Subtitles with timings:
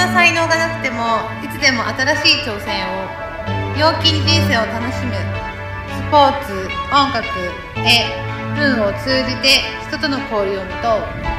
[0.00, 3.04] な才能がなくてもいつでも新しい挑戦を
[3.76, 6.52] 陽気に人生を楽しむスポーツ
[6.88, 7.28] 音楽
[7.76, 8.08] 絵
[8.56, 11.30] 文を通じて人との交流を持とう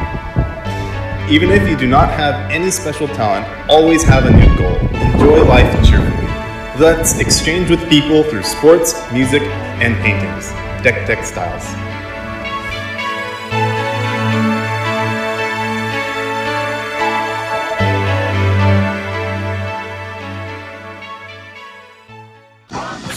[1.32, 4.76] Even if you do not have any special talent, always have a new goal.
[5.14, 6.28] Enjoy life cheerfully.
[6.78, 9.42] Let's exchange with people through sports, music,
[9.80, 10.52] and paintings.
[10.84, 11.24] Deck Deck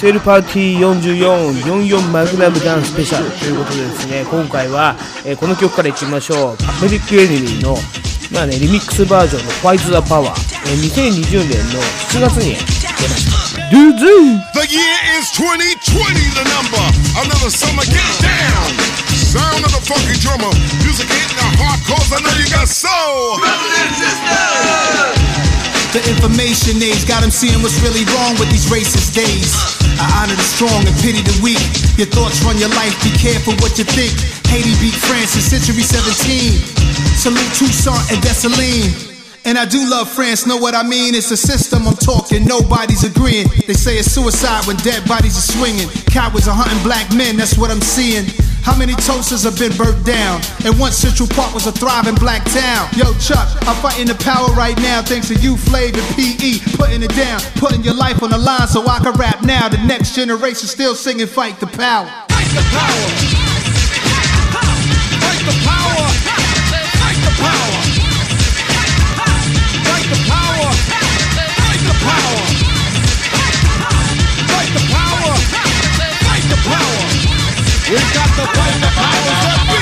[0.05, 3.31] XL パーティー44 44マグナムダンスペシャル。
[3.41, 6.57] ということでですね今回は、えー、この曲からいきましょう。
[6.59, 7.75] パブリックエネルギーの、
[8.31, 11.81] まあね、リミックスバージョンの「ファイズ・ザ・パワー」え、2020年の
[12.13, 13.65] 7月に出ました。
[25.95, 29.55] The information age got them seeing what's really wrong with these racist days.
[29.95, 31.63] I honor the strong and pity the weak.
[31.95, 34.11] Your thoughts run your life, be careful what you think.
[34.51, 36.59] Haiti beat France in century 17.
[37.15, 39.14] Salute Toussaint and Dessalines.
[39.47, 41.15] And I do love France, know what I mean?
[41.15, 43.47] It's a system I'm talking, nobody's agreeing.
[43.67, 45.89] They say it's suicide when dead bodies are swinging.
[46.09, 48.25] Cowards are hunting black men, that's what I'm seeing.
[48.65, 50.41] How many toasters have been burnt down?
[50.65, 52.89] And once Central Park was a thriving black town.
[52.97, 56.65] Yo, Chuck, I'm fighting the power right now thanks to you, Flav and PE.
[56.81, 59.69] Putting it down, putting your life on the line so I can rap now.
[59.69, 62.09] The next generation still singing Fight the Power.
[62.33, 63.09] Fight the power.
[65.21, 66.09] Fight the power.
[66.97, 67.84] Fight the power.
[77.85, 79.77] We got the fight the powers that be.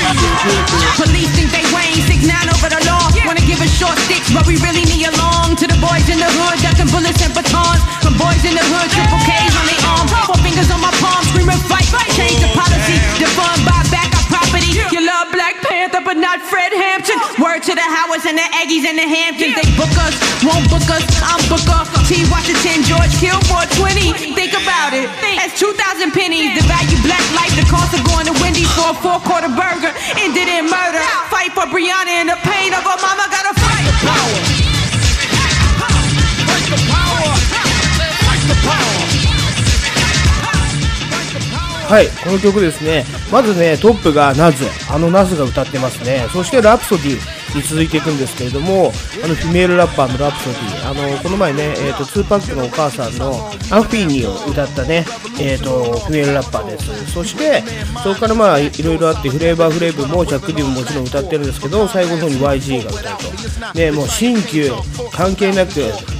[0.99, 3.07] Police think they Wayne, six nine over the law.
[3.23, 5.55] Wanna give us short sticks, but we really need a long.
[5.55, 7.79] To the boys in the hood, ducking bullets and batons.
[8.03, 10.05] From boys in the hood, triple K's on their arm.
[10.27, 11.87] Four fingers on my palm, screaming fight.
[12.11, 14.75] Change the policy, defund, buy back our property.
[14.91, 17.15] You love Black Panther, but not Fred Hampton.
[17.39, 19.55] Word to the Howards and the Aggies and the Hamptons.
[19.55, 21.07] They book us, won't book us.
[21.23, 21.87] I'm Booker.
[22.03, 22.27] T.
[22.29, 24.35] Washington, George Kilmore, 20.
[24.35, 24.52] Think
[28.93, 29.91] a four quarter burger.
[30.21, 31.03] Ended in murder.
[31.33, 33.25] Fight for Brianna in the pain of her mama.
[33.33, 33.85] Gotta fight.
[33.85, 34.39] the Power.
[36.47, 37.33] Fight the power.
[38.27, 39.23] Fight the power.
[41.89, 48.91] はいこの曲ですねまずねトップがナズあのナズが歌ってますねそしてラプソディに続いていくんですけれども
[49.23, 50.89] あの female rapper の Rapsody。
[50.89, 53.33] あのこの前ね、えー、と2パックのお母さんの
[53.71, 55.05] アンフィーニーを歌ったね、
[55.39, 57.13] えー、とフィメールラッパーです。
[57.13, 57.63] そして
[58.03, 63.43] そこからまあいろいろあって Flavor Flav も Chuck D ももちろん歌ってるんですけど最後の方に YG が歌うと。
[63.73, 64.71] ねもう新旧
[65.11, 65.71] 関係なく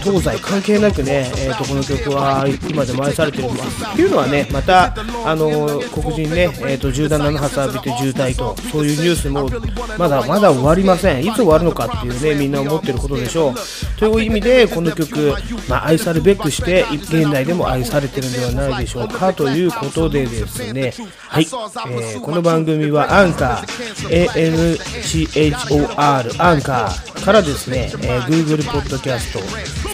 [0.04, 4.94] 東西関係なくね、えー、とこの曲は今でも愛されてるっていうのはねまた
[5.26, 9.50] あの黒人ね、えー、と銃弾7発浴びて重体とそういうニュースも
[9.98, 11.23] まだまだ終わりません。
[11.24, 13.56] いつ終わるのかっていうねみんな思ってることでしょう。
[13.98, 15.34] という意味でこの曲、
[15.70, 20.94] まあ、愛されべくして現代でも愛されてるんではないでしょうかということでですね。
[21.28, 25.98] はい、えーこの番組はアンカー ANCHOR
[26.44, 29.40] アンカーからですね、えー Google ポッドキャスト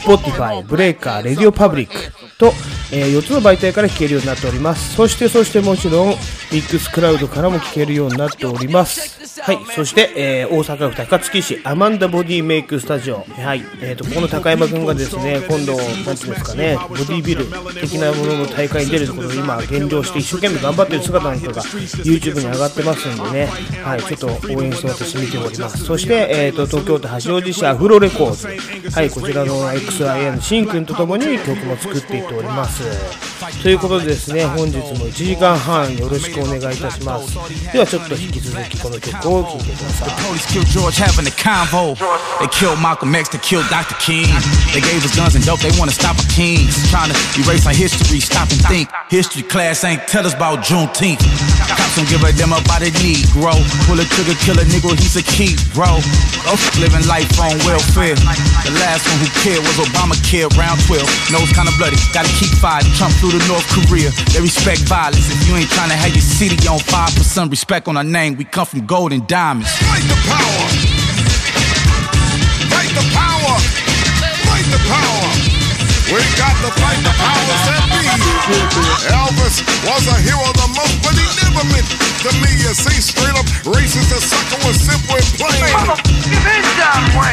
[0.10, 1.94] Spotify、ブレイカー、レディオパブリック
[2.40, 2.52] と、
[2.92, 4.96] え4つの媒体から聞けるようになっております。
[4.96, 6.08] そして、そしてもちろん、
[6.52, 9.42] ミックスクラウドからも聞けるようになっております。
[9.42, 13.24] はい、そして、えー大阪府高槻市アマンダボディメイクスタジオ。
[13.38, 17.46] はい、えーと、ここの高山くんがですね、今度、なんていうんですかね、ボディビル
[17.80, 23.46] 的なものの大会に出るところを今、現状して一生懸命頑張ってる姿なんかが YouTube に上がってますんでね、
[23.84, 25.84] はい、ちょっと応援して私見ております。
[25.84, 28.48] そして、えーと、東京都八王子市アフロレコーズ。
[28.92, 32.83] はい、こちらのXIN シンくんとともに曲も作っていっております。
[33.63, 37.35] ということでですね、本日も1時間半よろしくお願いいたします。
[37.73, 40.11] ではちょっと引き続きこの曲を聴いてください。
[40.25, 41.95] Police killed George having a convo.
[42.41, 43.95] They killed Malcolm X, they killed Dr.
[44.01, 44.27] King.
[44.73, 46.73] They gave us guns and dope, they wanna stop our kings.
[46.91, 48.89] Trying to erase our history, stop and think.
[49.11, 51.21] History class ain't tell us about Juneteenth.
[51.69, 53.53] Cops don't give a damn about a Negro.
[53.87, 56.01] Pull a trigger, kill a nigga, he's a key, bro.
[56.49, 58.17] Those living life on welfare.
[58.65, 61.08] The last one who cared was Obamacare, round 12.
[61.32, 62.92] Nose kinda bloody, gotta keep fighting.
[62.94, 64.12] Trump flew to North Korea.
[64.34, 65.30] They respect violence.
[65.32, 68.04] If you ain't trying to have your city on fire, put some respect on our
[68.04, 68.36] name.
[68.36, 69.72] We come from gold and diamonds.
[69.90, 70.64] Fight the power.
[72.74, 73.56] Fight the power.
[74.48, 75.49] Fight the power.
[76.10, 78.02] We got to fight the powers that be.
[79.14, 81.86] Elvis was a hero the most, but he never meant
[82.26, 82.50] to me.
[82.66, 85.70] You see, straight up racist, the sucker was simple and plain.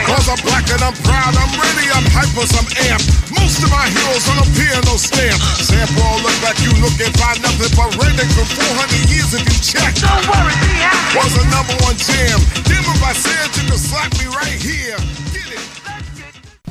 [0.05, 3.09] Cause I'm black and I'm proud, I'm ready, I'm hyper, I'm amped.
[3.33, 5.41] Most of my heroes on a piano stamp.
[5.57, 9.97] Sample look like you looking by nothing but renting for 400 years if you check.
[10.05, 11.17] Don't worry, be happy.
[11.17, 12.45] Was a number one jam.
[12.69, 15.01] Damn if I said you could slap me right here.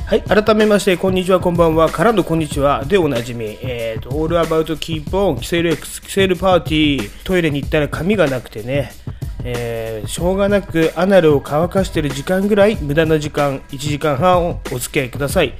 [0.05, 8.91] はい、改めまして、こんにちは、こんばんは、からのこんにちはでおなじみ、えっ、と、オールアバウトキープオン、キセル X、キセルパーティー、トイレに行ったら髪がなくてね、
[9.43, 15.55] えーしょうがなくアナルを乾かしてる時間ぐらい、無駄な時間、1時間半をお付き合いください。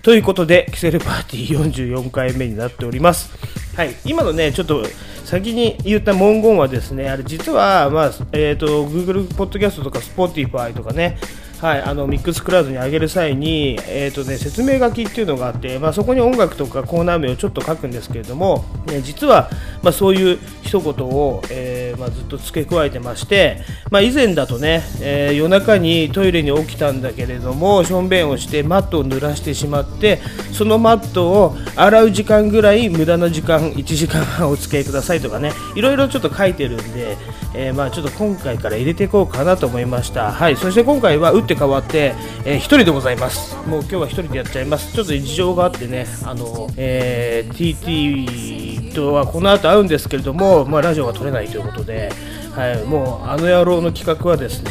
[0.00, 3.34] ということで、キセルパーティー44回目になっております。
[3.76, 4.82] はい、今のね、ちょっと
[5.26, 11.18] 先に言った文言はですね、あれ実は、まあ、えっ、と、Google ポッドキャストとか Spotify とかね、
[11.64, 19.48] はい、あのミックスクラウドに上げる際に、えーとね、説明書きっていうのがあって、まあ、そこに音楽とかコーナー名をちょっと書くんですけれども、ね、実は、
[19.82, 30.20] まあ、そういう一言を、えーまあ、ずっと付け加えてまして、ま、以前だとね、えー夜中にトイレに起きたんだけれどもしょんべんをしてマットを濡らしてしまって
[30.52, 37.16] そのマットを洗う時間ぐらい無駄な時間1時間半お付き合いくださいとかねいろいろちょっと書いてるんで、
[37.54, 42.14] えーま、ちょっと今回から入れていこうかなと思いました、はい、そして今回は打って変わって、
[42.44, 43.56] えー、一人でございます。
[43.66, 44.92] もう今日は一人でやっちゃいます。
[44.92, 52.10] ちょっと事情があってねあの、えー TT とはこの後会うんですけれども、まあ、ラジオが撮れないということで、
[52.54, 54.70] はい、もうあの野郎の企画はですね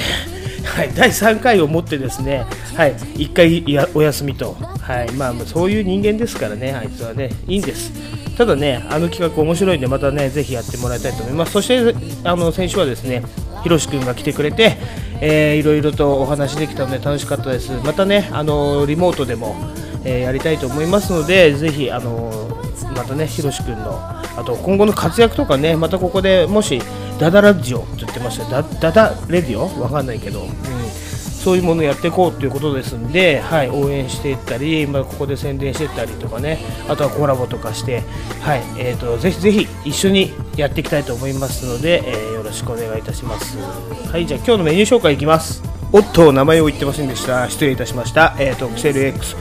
[0.66, 2.46] はい、第3回をもってですね、
[2.76, 7.92] はい、1回やお休みと、はいまあ、そういう人間ですからね、あいつはね、いいんです。
[8.38, 11.52] ただね、あの企画面白いんで、またね、ぜひやってもらいたいと思います。
[11.52, 13.24] そして、あの先週はですね、
[13.62, 14.78] ひろし君が来てくれて、
[15.22, 17.72] えーいろいろとお話できたので楽しかったです。
[17.86, 19.56] またね、あのリモートでも、
[20.04, 22.58] えーやりたいと思いますので、ぜひ、あの
[22.96, 26.82] またね、ひろし君の、あと今後の活躍とかね、またここでもし、
[27.20, 29.82] ダダラジオって言ってましたよダダダレディオ？
[29.82, 38.02] わかんないけど、うん、そういうものをやっていこうということですんで、はい、応援していったり、まあ、ここで宣伝していったりとかね、あとはコラボとかして、
[38.42, 43.58] はいえー、とぜひぜひ一緒にやっていきたいと思いますので、えーよろしくお願いいたします。
[44.12, 45.64] はい、じゃあ今日のメニュー紹介いきます。
[45.94, 47.50] おっと、名前を言ってませんでした。
[47.50, 48.36] 失礼いたしました。
[48.38, 49.38] えっ、と、キセル X。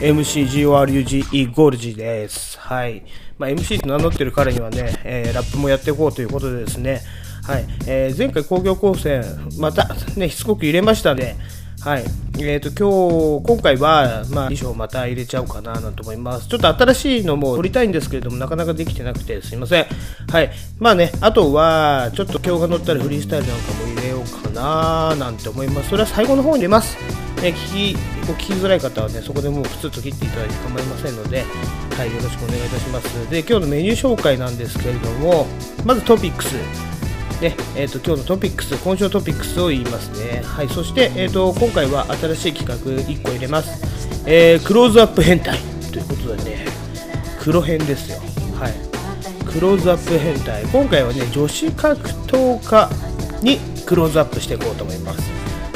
[0.00, 2.58] MCGORUGE ゴールジです。
[2.58, 3.02] はい。
[3.38, 7.00] まあ、MC と名乗ってる彼にはね、えーラップもやっていこうということでですね、
[7.44, 7.64] はい。
[7.86, 9.24] えー前回工業高専、
[9.58, 11.36] またね、しつこく入れましたね。
[11.86, 12.04] はい。
[12.40, 16.48] えっ、と、今日、今回は、まあ、衣装また入れちゃおうかななんて思います。
[16.48, 19.86] ちょっと新しいのも撮りたいんですけれども、なかなかできてなくて、すいません。
[20.28, 20.50] はい。
[20.80, 25.90] まあね、あとは、ちょっと今日が乗ったらフリースタイルなんかも入れようかななんて思います。
[25.90, 26.96] それは最後の方に入れます。
[27.40, 27.96] ね、聞き、
[28.28, 31.44] お聞きづらい方はね、そこでもうプツッと切っていただいて構いませんので、
[31.96, 33.30] はい、よろしくお願いいたします。
[33.30, 35.46] で、今日のメニュー紹介なんですけれども、
[35.84, 36.95] まずトピックス。
[37.40, 40.42] ねえー、と今日のトピックス、今週のトピックスを言いますね。
[40.42, 44.24] はい、そして、えー、と今回は新しい企画1個入れます。
[44.26, 45.58] えークローズアップ変態
[45.92, 46.64] ということでね、
[47.38, 48.18] 黒編ですよ。
[48.58, 48.74] はい、
[49.44, 50.64] クローズアップ変態。
[50.64, 52.88] 今回はね、女子格闘家
[53.42, 55.20] にクローズアップしていこうと思います。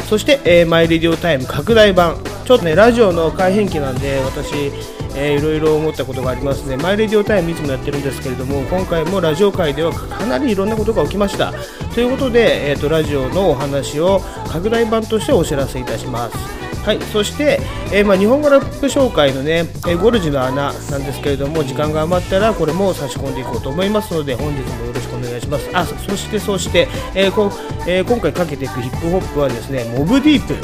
[0.09, 2.17] そして、えーマイレディオタイム拡大版。
[2.47, 4.73] ちょっとね、ラジオの改変期なんで、私、
[5.17, 6.77] えーいろいろ思ったことがありますね。
[6.77, 11.53] マイレディオタイムいつもやってるんですけれども、今回もラジオ界ではかなりいろんなことが起きました。
[11.95, 16.37] ということで、えーと、ラジオのお話を拡大版としてお知らせいたします。
[16.85, 17.61] はい、そして、
[17.93, 25.69] えーまあ、日本語ラップ紹介のね、えーゴルジの穴なんですけれども、時間が余ったらこれも差し込んでいこうと思いますので、本日もよろしくお願いします。
[25.75, 27.53] あ、そして、そして、えーこ
[27.87, 30.55] え今回かけていくヒップホップはですね、モブディープ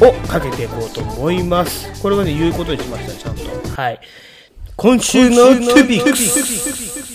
[0.00, 2.00] をかけていこうと思います。
[2.02, 3.80] これはね、言うことにしました、ちゃんと。
[3.80, 4.00] はい。
[4.76, 7.06] 今週のトピックス。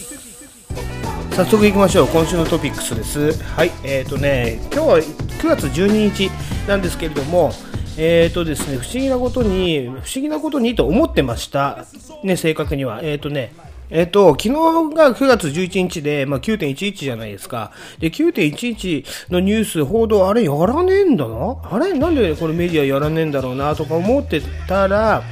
[1.31, 6.29] 早速行きましょう今週のトピックスですはいえーとね今日は9月12日
[6.67, 7.51] なんですけれども
[7.97, 11.85] えーとですね不思議なことに不思議なことにと思ってました
[12.23, 13.53] ね正確にはえーとね
[13.91, 17.71] えっ、と、昨日が9月11日で、まあ、9.11じゃないですか。
[17.99, 21.57] で、9.11のニュース報道、あれやらねえんだな？
[21.69, 21.93] あれ？
[21.93, 25.23] なんでこれメディアやらねえんだろうなとか思ってたら、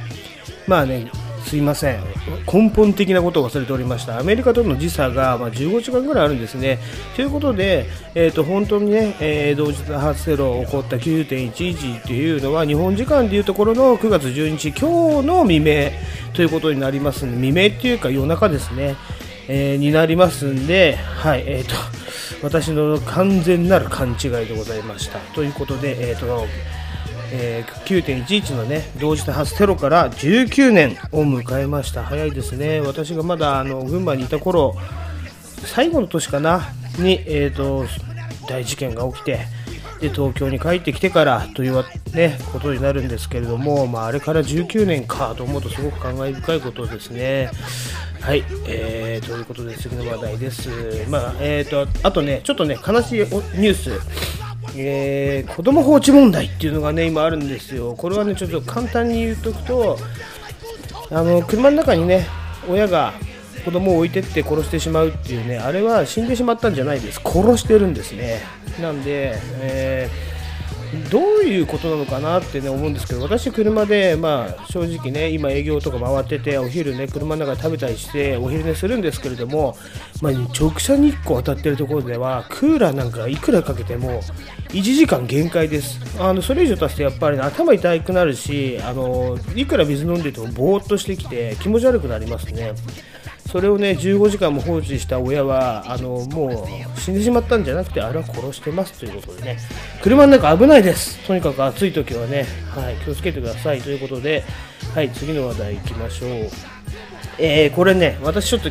[0.66, 1.10] まあね、
[1.44, 2.00] すいません、
[2.52, 6.78] 根本的なことを忘れておりました、アメリカとの時差が、ま、15時間ぐらいあるんですね。
[7.16, 15.90] ということで、えー、と本当にね、えー同時多発テロ起こった9.11というのは、日本時間でいうところの9月12日、今日の未明
[16.34, 18.96] ということになりますんで、未明っていうか夜中ですね、
[19.48, 21.74] えーになりますんで、はい、えー、と
[22.42, 25.18] 私の完全なる勘違いでございました。
[25.34, 26.46] ということで、えーと
[27.32, 34.76] えー9.11のね同時多発テロから19年を迎えました早いですね私がまだあの群馬にいた頃
[35.64, 36.68] 最後の年かな
[36.98, 37.84] に、えー、と
[38.48, 39.40] 大事件が起きて
[40.00, 41.84] で東京に帰ってきてからという、
[42.14, 47.50] ね、ことになるんですけれども、まあ、あれから19年かと思うとすごく感慨深いことですね。
[48.20, 50.70] はい、えー、ということで次の話題です。
[51.08, 53.90] まあ、えーと、あとね、ちょっとね、悲しいニュース。
[54.76, 57.94] えー、子供放置問題っていうのがね、今あるんですよ。
[57.96, 59.98] これはね、ちょっと簡単に言っとくと、
[61.10, 62.26] あの、車の中にね、
[62.68, 63.14] 親が
[63.64, 67.20] 子供を置いてって殺してしまうっていうね、あれは死んでしまったんじゃないです。
[67.24, 68.40] 殺してるんですね。
[68.80, 70.29] なんで、えー
[71.10, 79.76] どういうことなのかなって、ね、思うんですけど私、車で、まあ、正直ね今、営業とか回っててお昼ね車の中で食べたりしてお昼寝するんですけれども、
[80.20, 84.20] まあ、直射日光当たってるところではクーラーなんかいくらかけても
[84.68, 92.72] 1時間限界ですあのそれ以上経つとやっぱり、ね、頭痛くなるしあのいくら水飲んでてもぼーっとしてきて気持ち悪くなりますね。
[93.50, 96.64] それをね15時間も放置した親はあのも
[96.96, 99.58] う死んでしまったんじゃなくてあれは殺してますということでね。
[100.02, 101.18] 車の中危ないです。
[101.26, 103.80] とにかく暑い時はね、はい、気をつけてください。
[103.80, 104.44] ということで、
[104.94, 106.50] はい、次の話題いきましょう。
[107.38, 108.70] えー、これね、私ちょっと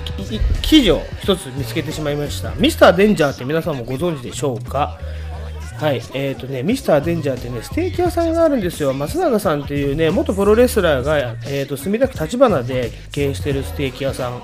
[0.62, 2.53] 記事を一つ見つけてしまいました。
[2.55, 4.98] ミスターデンジャーって皆さんもご存知でしょうか？
[5.79, 8.93] はい、えっ、ー、とね、ミスターデンジャーってね、ステーキ屋さんがあるんですよ。
[8.93, 14.41] 松永さんっていうね、元プロレスラーが、えっ、ー、と、墨田区立花で経営してるステーキ屋さん。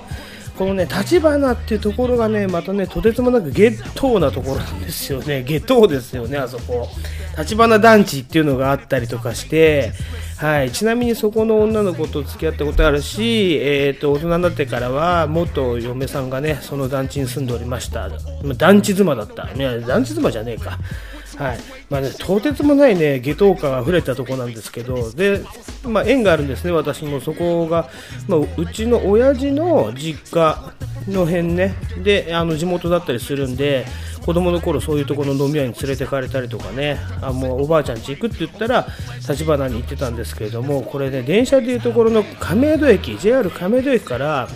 [0.56, 5.42] このね、立花っていうところがね、またね、とてつもなくゲットーなところなんですよね。
[5.42, 6.88] ゲットーですよね、あそこ。
[7.36, 9.92] 立花団地っていうのがあったりとかして、
[10.38, 18.10] はい、ちなみにそこの女の子と付き合ったことあるし、えーと、大人になってからは元嫁さんがねその団地に住んでおりました
[18.58, 20.78] 団地妻だったいや団地妻じゃねえか
[21.36, 21.58] はい
[21.90, 25.40] まあね、とてつもないね下等感が溢れたところなんですけどで、
[25.84, 27.20] まあ、縁があるんですね、私も。
[27.20, 27.88] そこが、
[28.26, 30.72] まあ、うちの親父の実家
[31.08, 31.74] の辺ね。
[32.02, 33.86] であの地元だったりするんで
[34.24, 36.98] 子供の頃そういうところの飲み屋に連れてかれたりとかね。
[37.22, 38.86] あもうおばあちゃん家行くって言ったら
[39.28, 44.48] 立花に行ってたんですけれどもこれね電車でいうところの亀戸駅 JR 亀戸駅から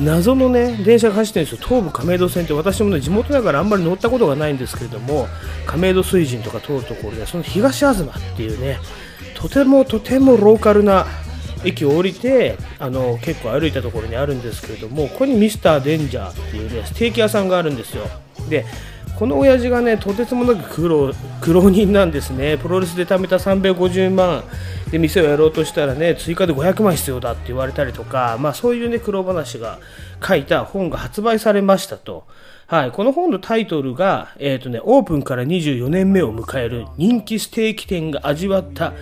[0.00, 1.66] 謎のね電車が走ってるんですよ。
[1.66, 5.28] 東武亀戸線って私もね地元だからあんまり乗ったことがないんですけれども
[5.66, 8.78] 亀戸水神とか通るところでその東東っていうね
[9.34, 11.06] とてもとてもローカルな
[11.64, 18.04] 駅を降りてあの結構歩いたところにあるんですけれどもここにミスターデンジャーっていうねステーキ屋さんがあるんですよ。
[18.48, 18.64] で
[19.18, 22.56] この親父がねとてつもなく苦労苦労人なんですね。
[22.56, 24.44] プロレスで貯めた350万
[24.90, 29.78] で店をやろうとしたらね追加で500万必要だって言われたりとか、まあ、そういうね苦労話が
[30.26, 32.26] 書いた本が発売されましたと。
[32.66, 38.92] はい、この本のタイトルが、えーとね、オープンから24年目を迎える人気ステーキ店が味わった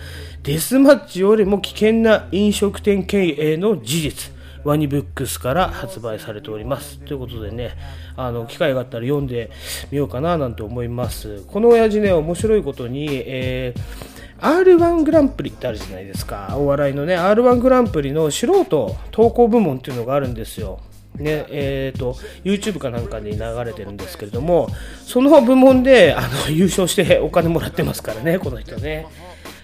[0.41, 4.39] デスマッチよりも危険な飲食店経営の事実。
[4.63, 6.97] ワニブックスから発売されております。
[6.99, 7.77] ということでね、
[8.17, 9.51] あの、機会があったら読んで
[9.91, 11.43] みようかななんて思います。
[11.43, 16.55] この親父ね、面白いことに、えー R1 グランプリってあるじゃないですか。
[16.57, 20.79] お笑いのね、R1 グランプリの素人投稿部門っていうのがあるんですよ。
[21.15, 24.69] ね、えっ、ー、と、YouTube かなんかに流れてるんですけれども、
[25.05, 29.05] その部門で、あの、優勝してお金もらってますからね、この人ね。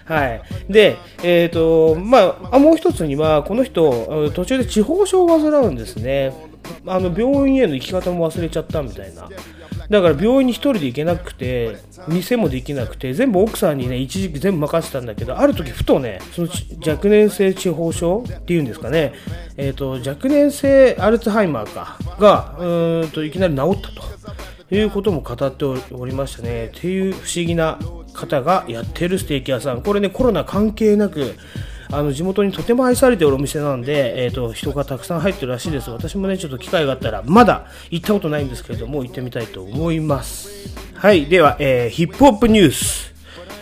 [0.04, 0.42] はい。
[0.68, 6.32] で、えっ、ー、と、まあ、もう一つには、この人、途中で地方症を患うんですね。
[6.86, 9.28] あの、病院への行き方も忘れちゃったみたいな。
[9.90, 11.76] だから病院に1人で行けなくて、
[12.08, 16.48] 店もできなくて、全部奥さんにね、一時期全部任せたんだけど、ある時ふとね、その
[16.86, 19.14] 若年性地方症っていうんですかね、
[19.56, 23.90] えっ、ー、と、若年性アルツハイマーか、が、うんと、いきなり治った
[24.68, 26.66] ということも語っておりましたね。
[26.66, 27.78] っていう不思議な
[28.12, 29.82] 方がやってるステーキ屋さん。
[29.82, 31.34] これね、コロナ関係なく、
[31.90, 35.90] あの地元にとても愛されているお店なんで、えーと、人がたくさん入ってるらしいです。
[35.90, 40.50] 私もね、ちょっと機会があったら、まだ行ったことないんですけれども、行ってみたいと思います。
[40.94, 43.14] はい、では、えー、ヒップホップニュース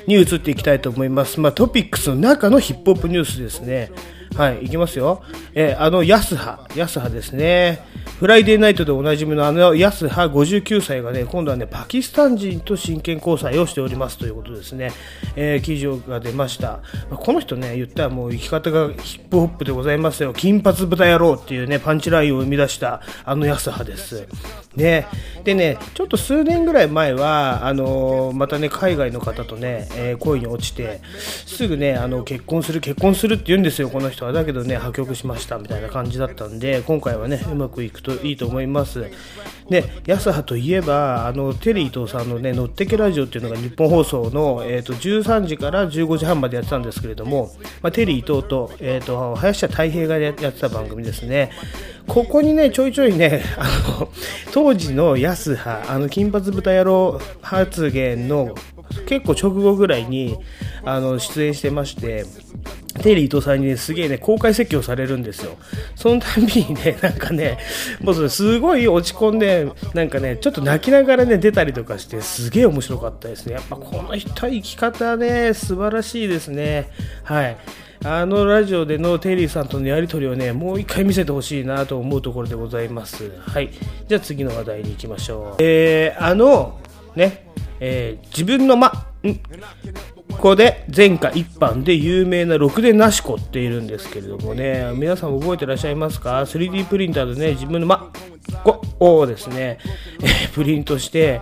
[0.07, 1.41] に移っていきたいと思います。
[1.41, 3.91] まあ、トピックスの中のヒップホップニュースですね。
[4.37, 5.23] はい、いきますよ。
[5.55, 7.85] えー、あの、安葉、安葉ですね。
[8.19, 14.93] フライデーナイトでおなじみのあの安葉59歳がね、今度はね、パキスタン人と真剣交際をしておりますということですね。
[15.37, 16.81] えー、記事が出ました。
[17.11, 20.33] まあ、この人ね、言ったらもう生き方がヒップホップでございますよ。
[20.33, 24.27] 金髪豚野郎っていうね、パンチラインを生み出したあの安葉です。
[24.77, 25.07] ね。
[25.45, 31.01] でね、ちょっと数年ぐらい前は、あのー、またね、海外の方とね、えー、恋に落ちて、
[31.47, 39.11] すぐね、あの、結婚する、結婚するって言うんですよ、この人だけどね、破局しましたみたいな感じだったんで、今回はね、うまくいくといいと思います。
[39.69, 47.51] で、安葉といえば、あの、テリー伊藤さんのね、のってけラジオっていうのが日本放送の、え、ー、と、13時から15時半までやってたんですけれども、
[47.81, 51.51] まあ、テリー伊藤と、えっ、ー、と、林家太平がやってた番組ですね。
[52.07, 53.67] ここにね、ちょいちょいね、あ
[54.01, 54.09] の、
[54.53, 58.55] 当時の安葉、あの、金髪豚野郎発言の
[59.07, 60.37] 結構直後ぐらいに、
[60.85, 62.25] あの、出演してまして、
[63.03, 65.57] テリー伊藤さんにね、すげえね、公開説教されるんですよ。
[65.97, 67.59] そのたんびにね、 なんかね、
[68.01, 73.55] もうそれすごい落ち込んで、なんかね、ちょっと泣きながらね、出たりとかして、すげえ面白かったですね。
[73.55, 76.89] やっぱこの人生き方ね、素晴らしいですね。
[77.25, 77.57] はい。
[78.07, 83.31] あのラジオでのテリーさんとのやり取りをね、もう一回見せてほしいなと思うところでございます。
[83.41, 83.71] はい。
[84.07, 85.63] じゃあ次の話題に行きましょう。
[85.63, 86.79] えー、あの、
[87.17, 87.47] ね、
[87.81, 89.41] えー自分のま、ん
[90.37, 98.11] ここで前科一般で有名なろくでなし子っているんですけれどもね、皆さん覚えてらっしゃいますか ?3D プリンターでね、自分のま、
[98.63, 99.79] こをですね、
[100.55, 101.41] プリントして、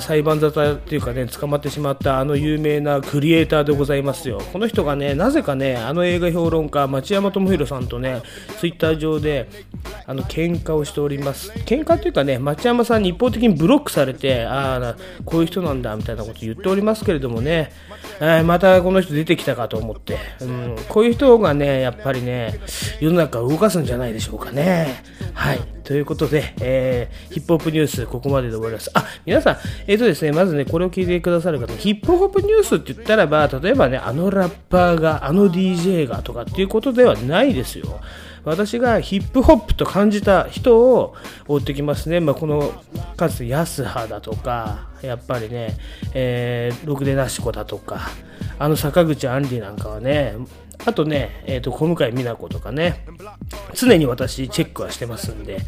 [0.00, 4.40] 裁判沙汰っていうかね、捕まってしまったあの有名なクリエイターでございますよ。
[4.52, 8.22] この人がね、なぜかね、あの映画評論家、町山智博さんとね、
[8.58, 9.48] ツイッター上で、
[10.06, 11.50] あの、喧嘩をしております。
[11.66, 17.72] 喧嘩っていうかね、町山さんに一方的にブロックされて、ああ、こういう人なんだ、みたいなこと言っておりますけれどもね、
[18.20, 22.60] えーまたこの人出てきたかと思って、うん、こういう人がね、やっぱりね、
[23.00, 25.02] 世の中を動かすんじゃないでしょうかね。
[25.32, 25.60] はい。
[25.84, 28.90] ということで、えーヒップホップニュース、ここまでで終わります。
[28.94, 38.00] あ、皆さん、えっ、とですね、まずね、これを聞いてくださる方、ヒップホップニュースって言ったらば、例えばね、あのラッパーが、あの DJ がとかっていうことではないですよ。
[38.44, 41.14] 私がヒップホップと感じた人を
[41.46, 42.20] 追ってきますね。
[42.20, 42.72] まあ、この、
[43.16, 45.76] かつて安葉だとか、やっぱりね、
[46.14, 48.00] えー、ろくでなし子だとか、
[48.58, 50.34] あの坂口杏里なんかはね、
[50.86, 53.04] あとね、えっ、と、小向井美奈子とかね、
[53.74, 55.58] 常に私チェックはしてますんで、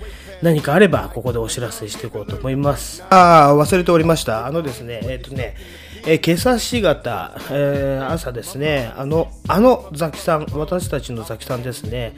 [0.40, 3.04] 何かあればここでお知らせしていこうと思います。
[3.10, 4.46] ああ、忘れておりました。
[4.46, 5.54] あのですね、えっ、とね、
[6.04, 12.14] えー今朝し方、えー朝ですね、あの、あのザキさん、私たちのザキさんですね、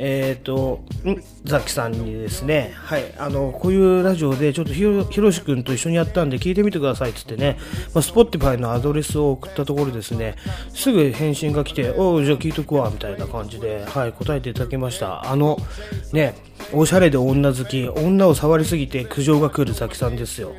[0.00, 1.22] えっ、と、ん？
[1.44, 7.58] ザキさんにですね、はい、あの、こういうラジオでちょっとひろひろし君と一緒にやったんで聞いてみてくださいって言ってね、
[7.94, 10.34] まあ、Spotify のアドレスを送ったところですね、
[10.74, 15.30] すぐ返信が来て、おう、じゃあ聞いとくわ、みたいな感じで、はい、答えていただきました。
[15.30, 15.58] あの、
[16.12, 16.34] ね、
[16.72, 20.54] おしゃれで女好き、女を触りすぎて苦情が来るザキさんですよ。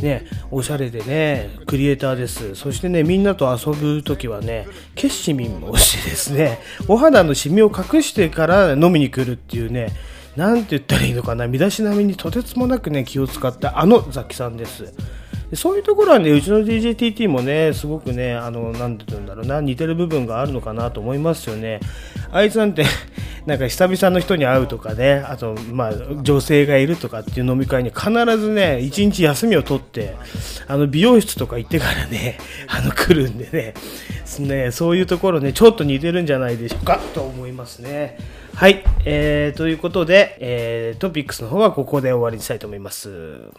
[0.00, 2.54] ね、おしゃれでね、クリエイターです。
[2.54, 9.92] そしてね、みんなと遊ぶときはね、決死民も推しですね、お肌のシミを隠してから飲みに来るっていうね、
[10.36, 14.92] なんて言ったらいいのかな、身だしなみにとてつもなくね、気を使ったあのザキさんです。
[15.54, 21.80] そういうところはね、うちの DJTT もね、すごくね、あの、なんて言うんだろうな、似てる部分があるのかなと思いますよね。
[22.30, 22.84] あいつなんて、
[23.44, 30.14] なんか久々の人に会うとかね、あと、まあ、女性がいるとかっていう飲み会に必ずね、一日休みを取って、
[30.68, 32.38] あの、美容室とか行ってからね、
[32.68, 33.74] あの、来るんでね、
[34.38, 38.16] ね、そういうところね、ちょっと似てるんじゃないでしょうか、と思いますね。
[38.54, 43.50] はい、えー、ということで、えー、トピックスの方はここで終わりにしたいと思います。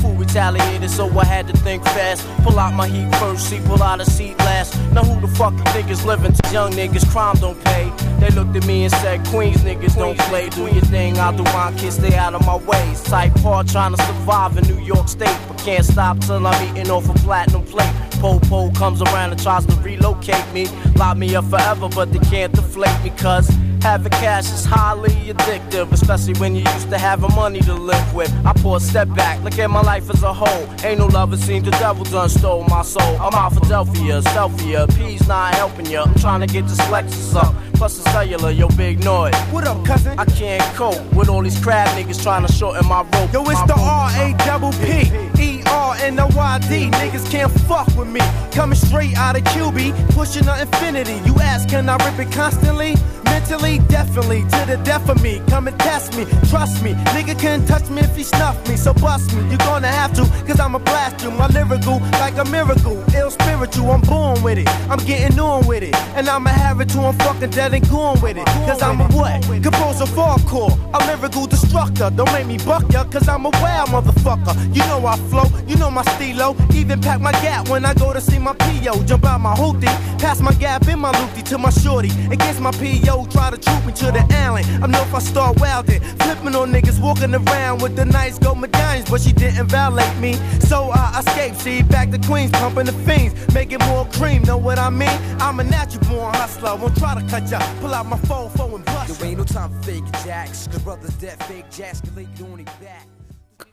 [0.00, 2.26] Fool retaliated, so I had to think fast.
[2.44, 4.74] Pull out my heat first, see, pull out a seat last.
[4.92, 6.34] Now who the fuck you think is living?
[6.52, 7.90] Young niggas, crime don't pay.
[8.20, 10.48] They looked at me and said, Queens niggas don't play.
[10.50, 12.94] Do your thing, I'll do mine, kids, stay out of my way.
[13.04, 16.90] Type hard trying to survive in New York State, but can't stop till I'm eating
[16.90, 17.92] off a platinum plate.
[18.20, 20.66] Po-po comes around and tries to relocate me.
[20.96, 23.48] Lock me up forever, but they can't deflate me, cause
[23.82, 28.32] having cash is highly addictive, especially when you used to having money to live with.
[28.44, 30.68] I pull a step back, look at my life as a whole.
[30.84, 33.16] Ain't no love, it seems the devil done stole my soul.
[33.20, 36.04] I'm out Philadelphia, Selfia, P's not helping ya.
[36.04, 37.54] I'm trying to get this Lexus up.
[37.74, 39.34] Plus the cellular, yo, big noise.
[39.52, 40.18] What up, cousin?
[40.18, 43.32] I can't cope with all these crab niggas trying to shorten my rope.
[43.32, 43.74] Yo, it's My the.
[43.78, 45.10] R A double P
[45.40, 46.90] E R N O Y D.
[46.90, 48.20] Niggas can't fuck with me.
[48.52, 51.20] Coming straight out of QB, pushing the infinity.
[51.26, 52.94] You ask, can I rip it constantly?
[53.24, 55.40] Mentally, definitely, to the death of me.
[55.48, 56.94] Come and test me, trust me.
[57.14, 59.48] Nigga can't touch me if he snuff me, so bust me.
[59.48, 61.30] You're gonna have to, cause I'ma blast you.
[61.30, 63.02] My lyrical, like a miracle.
[63.14, 64.68] Ill spiritual, I'm born with it.
[64.90, 65.94] I'm getting on with it.
[66.16, 68.46] And I'ma have it till I'm fucking dead and gone with it.
[68.66, 69.42] Cause I'm a what?
[69.62, 72.10] Composer hardcore, a lyrical destructor.
[72.16, 74.54] Don't make me buck ya, cause I'm a wild motherfucker.
[74.74, 76.56] You know I flow, you know my stilo.
[76.74, 79.04] Even pack my gap when I go to see my PO.
[79.04, 79.86] Jump out my hoopty,
[80.18, 82.10] pass my gap in my loopty to my shorty.
[82.30, 84.62] Against my PO, try to troop me to the alley.
[84.82, 88.58] I know if I start wildin', flipping on niggas walking around with the nice gold
[88.58, 90.34] medallions, but she didn't violate me.
[90.60, 94.42] So I escaped, see, back to Queens, pumping the fiends, making more cream.
[94.42, 95.18] Know what I mean?
[95.40, 96.76] I'm a natural born hustler.
[96.76, 99.18] Won't try to cut ya, pull out my phone, phone and bust.
[99.18, 101.57] There ain't no time for fake jacks, cause brothers dead fake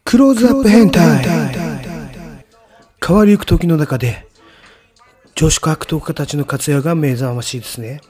[0.04, 1.26] クローズアップ変態
[3.06, 4.28] 変わりゆく時の中で
[5.36, 8.02] 女子格闘家たちの活躍が目覚ましいですね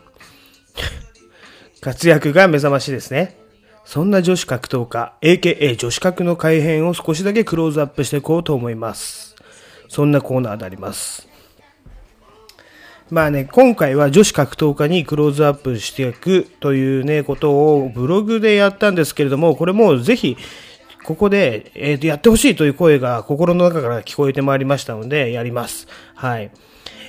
[1.81, 3.45] 活躍が目覚ましいですね
[3.85, 9.35] そんな女子格闘家、AKA 女子格の改変を少しだけクローズアップしていこうと思います。
[9.87, 11.27] そんなコーナーであります。
[13.11, 20.35] まあね、今回は女子格闘家にクローズアップしていくというね、ことをブログでやったんですけれども、これもぜひ、
[21.03, 25.87] ここで、えーと、やってほしいという声が心の中から聞こえてまいりましたので、やります。
[26.15, 26.49] はい。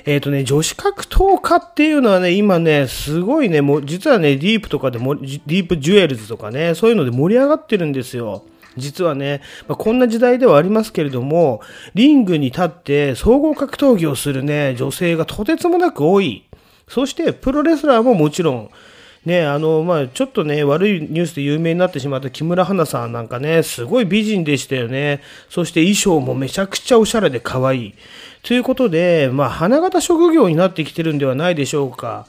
[0.05, 8.43] えっ、とね、女子格闘家っていうのはね、今ね、すごいね、もう、実はね、ディープとかでも、ディープジュエルズとかね、そういうので盛り上がってるんですよ。
[8.77, 11.61] 実はね、まあ、こんな時代ではありますけれども、
[11.93, 16.45] リングに立って総合格闘技をするね、女性がとてつもなく多い。
[16.87, 18.69] そして、プロレスラーももちろん、
[19.25, 25.21] ね、あの、まあ、ちょっとね、悪いニュースで有名になってしまった木村花さんなんかね、すごい美人でしたよね。
[25.49, 27.93] そして衣装もめちゃくちゃおしゃれで可愛い。
[28.43, 32.25] ということで、まあ、花形職業になってきてるんではないでしょうか。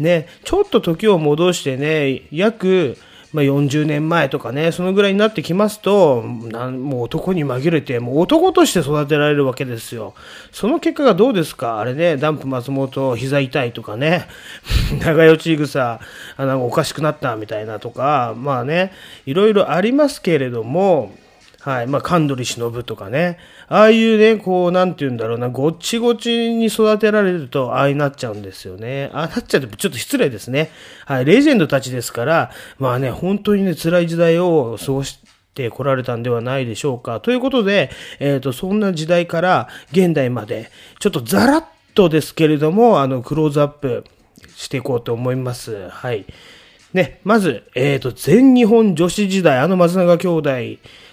[0.00, 2.96] ね、ちょっと時を戻してね、約、
[3.32, 10.14] まあ、40年前とかね、そのぐらいになってきますと、なんもう男に紛れて、もう男として育てられるわけですよ。
[10.50, 11.78] その結果がどうですか？
[11.78, 14.26] あれね、ダンプ松本、膝痛いとかね、
[15.00, 16.00] 長与千草、
[16.36, 18.90] あのおかしくなったみたいなとか、まあね、
[19.26, 21.12] いろいろありますけれども、
[21.60, 21.86] はい。
[21.86, 23.38] まあ、神取忍とかね。
[23.68, 29.10] ああいうね、こう、なんて言うんだろうな、ごっちごちに育てられると、ああになっちゃうんですよね。
[29.12, 30.70] ああなっちゃうと、ちょっと失礼ですね。
[31.04, 31.26] はい。
[31.26, 35.18] レジェンドたちですから、まあね、本当にね、辛い時代を過ごし
[35.54, 37.20] てこられたんではないでしょうか。
[37.20, 44.04] ということで、えっ、と、そんな時代から現代まで、ちょっとザラッとですけれども、あの、クローズアップ
[44.56, 45.90] していこうと思います。
[45.90, 46.24] はい。
[46.94, 50.50] ね、まず、えっ、と、全日本女子時代、あの松永兄弟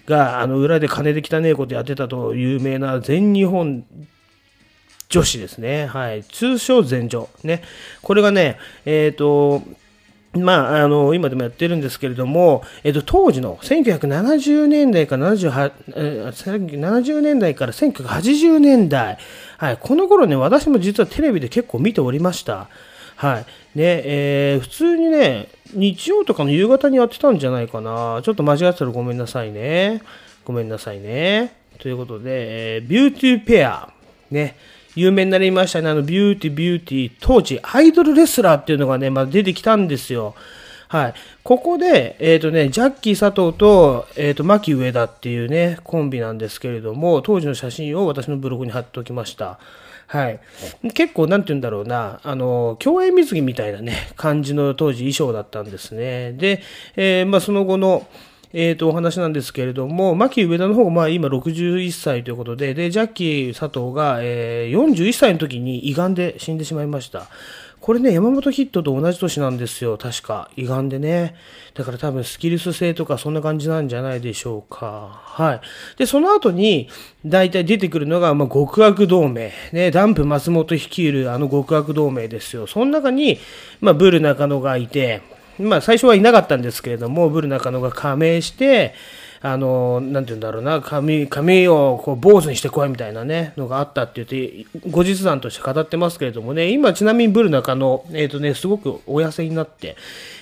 [0.07, 3.85] が、あの、裏で金で汚ねえことやってたと有名な全日本
[5.09, 5.85] 女子ですね。
[5.85, 6.23] はい。
[6.23, 7.29] 通称全女。
[7.43, 7.61] ね。
[8.01, 9.61] これがね、えっ、と、
[10.33, 15.71] まあ、あの、今でもやってるんですけれども、えっ、と、当時の1970年代から78、
[16.79, 19.17] 70年代から1980年代。
[19.57, 19.77] はい。
[19.77, 22.67] この頃ね、私も実はテレビで結構見ておりました。
[23.15, 23.45] はい。
[23.75, 28.21] ね、えー普通にね、日曜とかの夕方にやってたんじゃないかな。
[28.23, 30.01] ちょっと間違ってたらごめんなさいね。
[30.45, 31.53] ごめんなさいね。
[31.79, 33.89] ということで、えービューティーペア。
[34.31, 34.55] ね。
[34.95, 35.89] 有名になりましたね。
[35.89, 37.11] あの、ビューティービューティー。
[37.19, 40.33] 当時、アイドルレスラーっていうのがね、まあ、出てきたんですよ。
[40.87, 41.13] はい。
[41.43, 49.59] ここで、えっ、とね、ジャッキー佐藤と、えっ、と、マキ上田っていうね、コンビなんですけれども、当時の写真を私のブログに貼っておきました。
[50.07, 50.39] はい。
[50.93, 56.31] 結構、なんて言うんだろうな、あの、競泳水着みたいなね、感じの当時衣装だったんですね。
[56.33, 56.61] で、
[56.95, 58.07] えーまあ、その後の、
[58.53, 67.27] えー、とお話なんですけれども、牧上田の方がまあ今61歳ということで、で、ジャッキー佐藤が、えー41歳の時に胃がんで死んでしまいました。
[67.87, 70.51] これね、山本ヒットと同じ年なんですよ、確か。
[70.57, 71.35] 胃がんでね。
[71.73, 75.21] だから多分スキルス性とかそんな感じなんじゃないでしょうか。
[75.23, 75.61] はい。
[75.95, 76.89] で、その後に、
[77.25, 79.53] 大体出てくるのが、まあ、極悪同盟。
[79.71, 82.67] ね、ダンプ松本率いるあの極悪同盟ですよ。
[82.67, 83.39] その中に、
[83.79, 85.21] まあ、ブル中野がいて、
[85.57, 88.95] まあ、最初はいなかったんですけれども、ブル中野が加盟して、
[89.47, 99.95] あの、なんて言うんだろうな、髪、髪をこう坊主にしてこいみたいなね、のがあったって言って、後日談として語ってますけれどもね、今ちなみにブル中野、えっ、とね、すごくお痩せになって、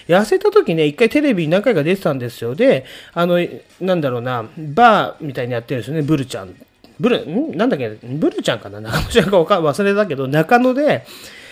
[0.07, 2.55] 痩せた時ね、一回テレビに何回か出てたんですよ。
[2.55, 3.37] で、あの、
[3.79, 6.55] なんだろうな、バーみたいにやってるんですよね、ブルちゃん。
[6.99, 7.55] ブル、ん？
[7.55, 8.81] なんだっけ、ブルちゃんかな？
[8.81, 11.05] 中野ちゃんか忘れたけど、中野で、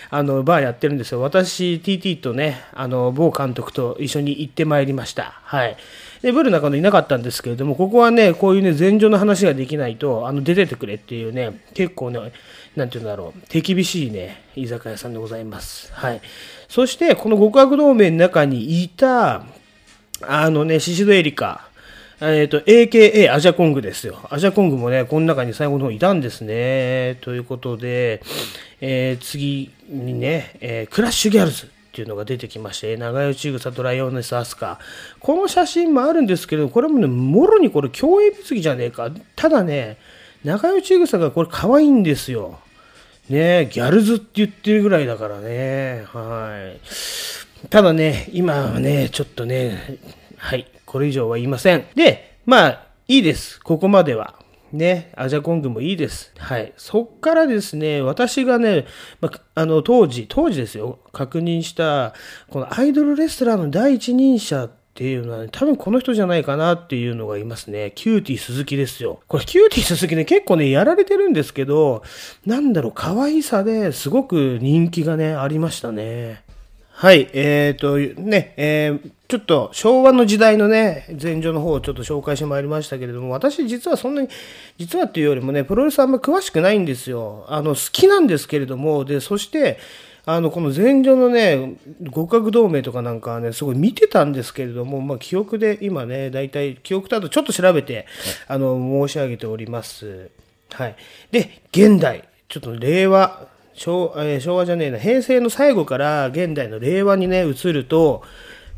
[0.10, 1.22] あの、バーやってるんですよ。
[1.22, 5.40] 私、TT とね、あの、某監督と一緒に行ってまいりました。
[5.44, 5.76] はい。
[6.24, 12.32] で、ブルの中野いなかったんですけれども、ここはね、こういうね、前場の話ができないと、あの、出ててくれっていうね、結構ね、
[12.78, 15.92] なんていうんだろう、手厳しいね、居酒屋さんでございます。
[15.92, 16.22] はい。
[16.70, 19.46] そして、この極悪同盟の中にいた、
[20.22, 21.68] あのね、シシドエリカ、
[22.22, 24.18] えっ、と、AKA アジャコングですよ。
[24.30, 27.18] アジャコングもね、この中に最後の方いたんですね。
[27.20, 28.22] ということで、
[28.80, 34.80] えー次にね、えークラッシュギャルズっていうのが出てきまして、長与千草とライオネスアスカ。
[35.20, 39.12] この写真もあるんですけど、これもね、もろにこれ競泳水着じゃねえか。
[39.36, 40.00] ただね、
[40.44, 42.58] 長与千草がこれ可愛いんですよ。
[43.30, 46.04] ねギャルズって言ってるぐらいだからね。
[46.08, 46.74] は
[47.64, 47.68] い。
[47.70, 50.00] ただね、今はね、ちょっとね、
[50.38, 51.86] はい、これ以上は言いません。
[51.94, 53.60] で、まあ、いいです。
[53.60, 54.34] ここまでは。
[54.74, 56.34] ね、アジャコングもいいです。
[56.38, 56.74] はい。
[56.78, 58.86] そっからですね、私がね、
[59.22, 62.14] まあ、の、当時、当時ですよ、確認した、
[62.50, 67.92] このアイドルレスラーの第一人者っていうのは、ね、多分この人じゃないかなっていうのがいますね。
[67.94, 69.22] キューティー鈴木ですよ。
[69.28, 72.02] これキューティー鈴木ね、結構ね、やられてるんですけど、
[72.46, 76.44] なんだろう、可愛さですごく人気がね、ありましたね。
[76.96, 84.28] はい、えっ、と、ね、えーちょっと昭和の時代のね、前場の方をちょっと紹介してまいりましたけれども、私実はそんなに、
[84.78, 87.44] 実はっていうよりもね、プロレスあんま詳しくないんですよ。
[87.48, 89.80] あの、好きなんですけれども、で、そして、
[90.28, 91.78] あの、この前場のね、
[92.14, 98.06] 極悪同盟とかなんかはね、すごい見てたんですけれども、まあ、記憶で今ね、大体、記憶とあとちょっと調べて、
[98.48, 98.78] あの、
[99.08, 100.30] 申し上げております。
[100.72, 100.96] はい。
[101.32, 108.24] で、現代、ちょっと令和、昭,、えー昭和じゃねえな、平成の最後から現代の令和にね、移ると、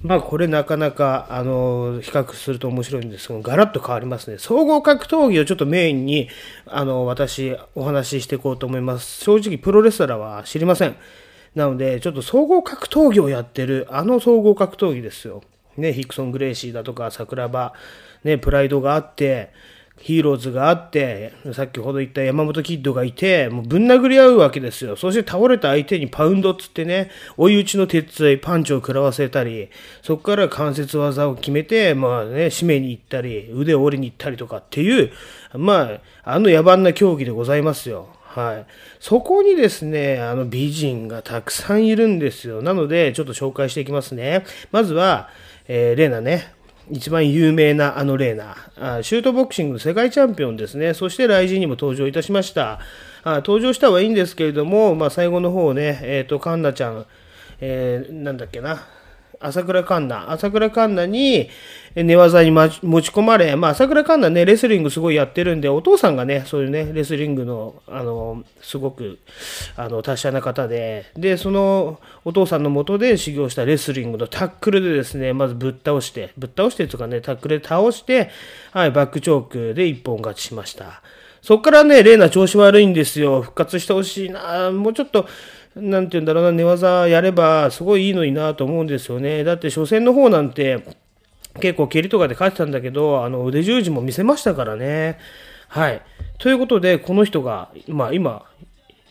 [0.02, 4.38] まあこれなかなか、あの、比較すると面白いんですけど、ガラッと変わりますね。
[4.38, 6.30] 総合格闘技をちょっとメインに、
[6.68, 9.24] あの、私、お話ししていこうと思います。
[9.24, 10.96] 正直、プロレスラーは知りません。
[11.56, 15.42] なので、ちょっと総合格闘技をやってる、あの総合格闘技ですよ。
[15.78, 17.74] ね、ヒクソン・グレイシーだとか、桜庭、
[18.24, 19.52] ね、プライドがあって、
[20.00, 24.96] ヒーローズがあって、さっきほど言った山本キッドがいて、もうぶん殴り合うわけですよ。
[24.96, 29.70] そして倒れた相手にパウンドっつってね、追い打ちの鉄槌、パンチを食らわせたり、
[30.02, 35.12] そこから関節技を決めて、まあね、締めに行ったり、腕を折りに行ったりとかっていう、
[35.54, 38.10] まあ、あの野蛮な競技でございますよ。
[38.36, 38.66] はい。
[39.00, 42.62] そこにですね、あの美人がたくさんいるんですよ。
[42.62, 44.44] なので、ちょっと紹介していきますね。
[44.72, 45.30] まずは、
[45.70, 46.55] えーレナね。
[46.92, 50.94] 一番有名なあのレーナーシュートボクシングの世界チャンピオンですね。
[50.94, 52.80] そして雷神にも登場いたしました。
[53.24, 57.06] あ登場したはいいんですけれども、まあ、最後の方ね、えっ、と、カンナちゃん、
[57.60, 58.84] えーなんだっけな。
[59.40, 60.32] 朝倉環奈。
[60.32, 61.50] 朝倉環奈に
[61.96, 69.20] 寝技に持ち込まれ、まあ、朝倉環奈ね、レスリングすごいやってるんで、お父さんがね、そういうね、レスリングの、あの、すごく、
[69.76, 78.30] あの、達者な方で、で、その、お父さんのもとで修行したレスリングのタックルでですね、まずぶっ倒して、ぶっ倒してとかね、タックルで倒して、
[78.72, 81.02] はい、バックチョークで一本勝ちしました。
[81.46, 83.44] そっからね、レーナ調子悪いんですよ。
[83.44, 84.72] 復活してほしいな。
[84.72, 85.28] もうちょっと、
[85.76, 89.44] なんて言うんだろうな、寝技やればすごいいいのになと思うんですよね。
[89.44, 90.84] だって初戦の方なんて、
[91.60, 95.18] 結構蹴りとかで勝ってたんだけど、あの腕十字も見せましたからね。
[95.68, 96.02] はい。
[96.38, 98.46] ということで、この人が、まあ今、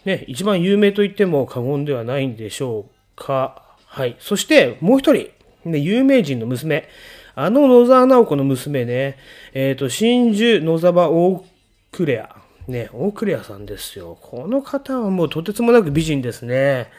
[0.05, 3.63] ね、一番有名と言っても過言ではないんでしょうか。
[3.87, 4.17] はい。
[4.19, 5.31] そして、もう一人、
[5.65, 6.89] ね、有名人の娘。
[7.37, 9.19] あの野沢直子の娘ね、
[9.55, 11.45] えっ、と、真珠野沢大
[11.91, 12.34] クレア。
[12.67, 14.19] ね、大クレアさんですよ。
[14.21, 16.91] この方はもうとてつもなく美人ですね。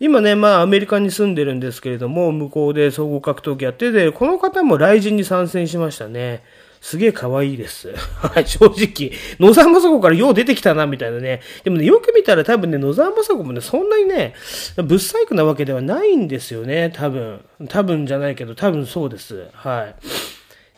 [0.00, 6.42] 今ね、まあアメリカに住んでるんですけれども、向こうで総合格闘技やってて、この方も雷神に参戦しましたね。
[6.80, 7.92] すげえ可愛いです。
[8.22, 9.10] はい、正直。
[9.40, 11.40] 野沢雅子からよう出てきたな、みたいなね。
[11.64, 14.34] でもね、よく見たら多分ね、野沢雅子もね、そんなにね、
[14.76, 17.40] ぶっ細工なわけではないんですよね、多分。
[17.68, 19.48] 多分じゃないけど、多分そうです。
[19.52, 19.88] は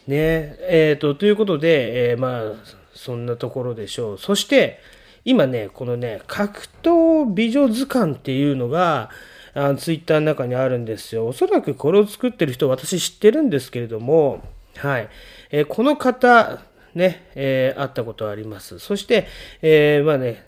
[0.07, 0.11] い。
[0.11, 4.19] ね、えっ、と、ということで、えーまあ、そんなところでしょう。
[4.19, 4.79] そして、
[5.25, 9.09] 今ね、このね、格闘美女図鑑っていうのが、
[9.55, 11.27] あツイッターの中にあるんですよ。
[11.27, 14.43] おそらくこれを作ってる人、私知ってるんですけれども、
[14.77, 15.09] はい。
[15.51, 16.61] えーこの方、
[16.95, 18.79] ね、えー会ったことあります。
[18.79, 19.27] そして、
[19.63, 20.47] えーまあね、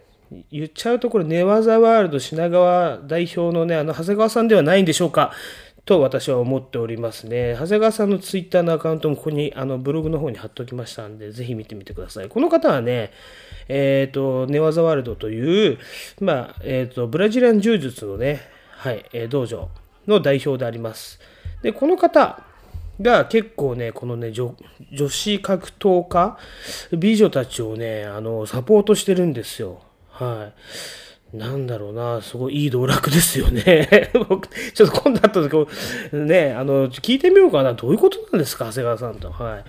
[0.51, 5.33] 言っちゃうとこれ、寝技ワールド品川代表のね、あの、長谷川さんではないんでしょうか。
[5.85, 7.55] と私は思っておりますね。
[7.55, 12.29] 長谷川さんのツイッターのアカウントもここに、あの、ブログの方に貼っておきましたんで、ぜひ見てみてください。
[12.29, 13.11] この方はね、
[13.69, 15.79] えっ、と、寝技ワールドという、
[16.21, 18.41] まあ、えっ、と、ブラジリアン柔術のね、
[18.77, 19.69] はい、えー道場
[20.07, 21.21] の代表であります。
[21.63, 22.43] で、この方
[23.01, 24.55] が結構ね、このね、女
[24.93, 26.37] 女子格闘家、
[26.97, 29.81] 美女たちをね、あの、サポートしてるんですよ。
[30.11, 30.61] はい。
[31.33, 34.11] なんだろうな、すごいいい道楽ですよね。
[34.29, 35.69] 僕ちょっと今度会った時、
[36.13, 37.73] ね、あの、聞いてみようかな。
[37.73, 39.31] どういうことなんですか、長谷川さんと。
[39.31, 39.65] はい。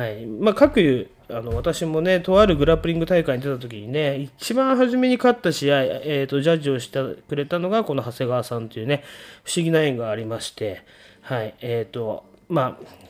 [0.00, 0.26] はい。
[0.26, 9.02] まあ、各、あの、私もね、とあるグラップリング大会に出た時にね、一番初めに勝った試合、えっ、と、ジャッジをしてくれたのが、この長谷川さんというね、
[9.42, 10.82] 不思議な縁がありまして、
[11.22, 11.54] はい。
[11.62, 13.05] えっ、と、まあ、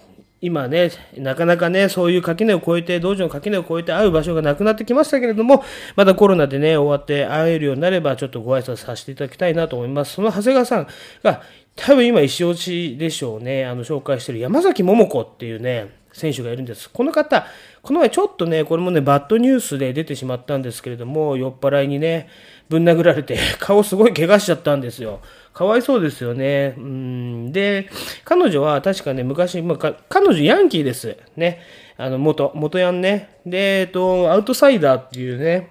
[0.47, 5.65] 今ね、なかなかね、そういう垣根を越えて、道場の垣根を越えて会う場所がなくなってきましたけれども、
[5.97, 10.15] またコロナでね、終わって会えるようになれば、ちょっとご挨拶させていただきたいなと思います。
[10.15, 10.89] その長谷川さん
[11.25, 11.43] が、
[11.75, 16.89] 多分今、石落ちでしょうね、あの、紹介してる山崎桃子っていうね、選手がいるんです。
[16.89, 17.45] この方、
[17.83, 22.29] この前ちょっとね、これもね、バッドニュースで出てしまったんですけれども、酔っ払いにね、
[22.69, 25.21] ぶん殴られて、顔すごい怪我しちゃったんですよ。
[25.57, 26.75] かわいそうですよね。
[26.77, 27.51] うん。
[27.51, 27.89] で、
[28.25, 31.17] 彼女は確かね、昔、まあ、か彼女ヤンキーです。
[31.35, 31.63] ね。
[31.97, 33.31] あの、元、元ヤンね。
[33.47, 35.71] で、えっと、アウトサイダーっていうね、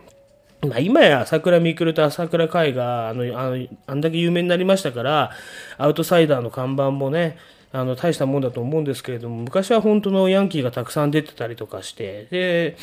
[0.67, 5.29] まあ、今や朝倉未来と朝倉海があのあのあんだけ有名になりましたから
[5.77, 7.37] アウトサイダーの看板もね
[7.71, 12.77] あの大したもんだと思うんですけれども昔は本当のヤンキーがたくさん出てたりとかしてで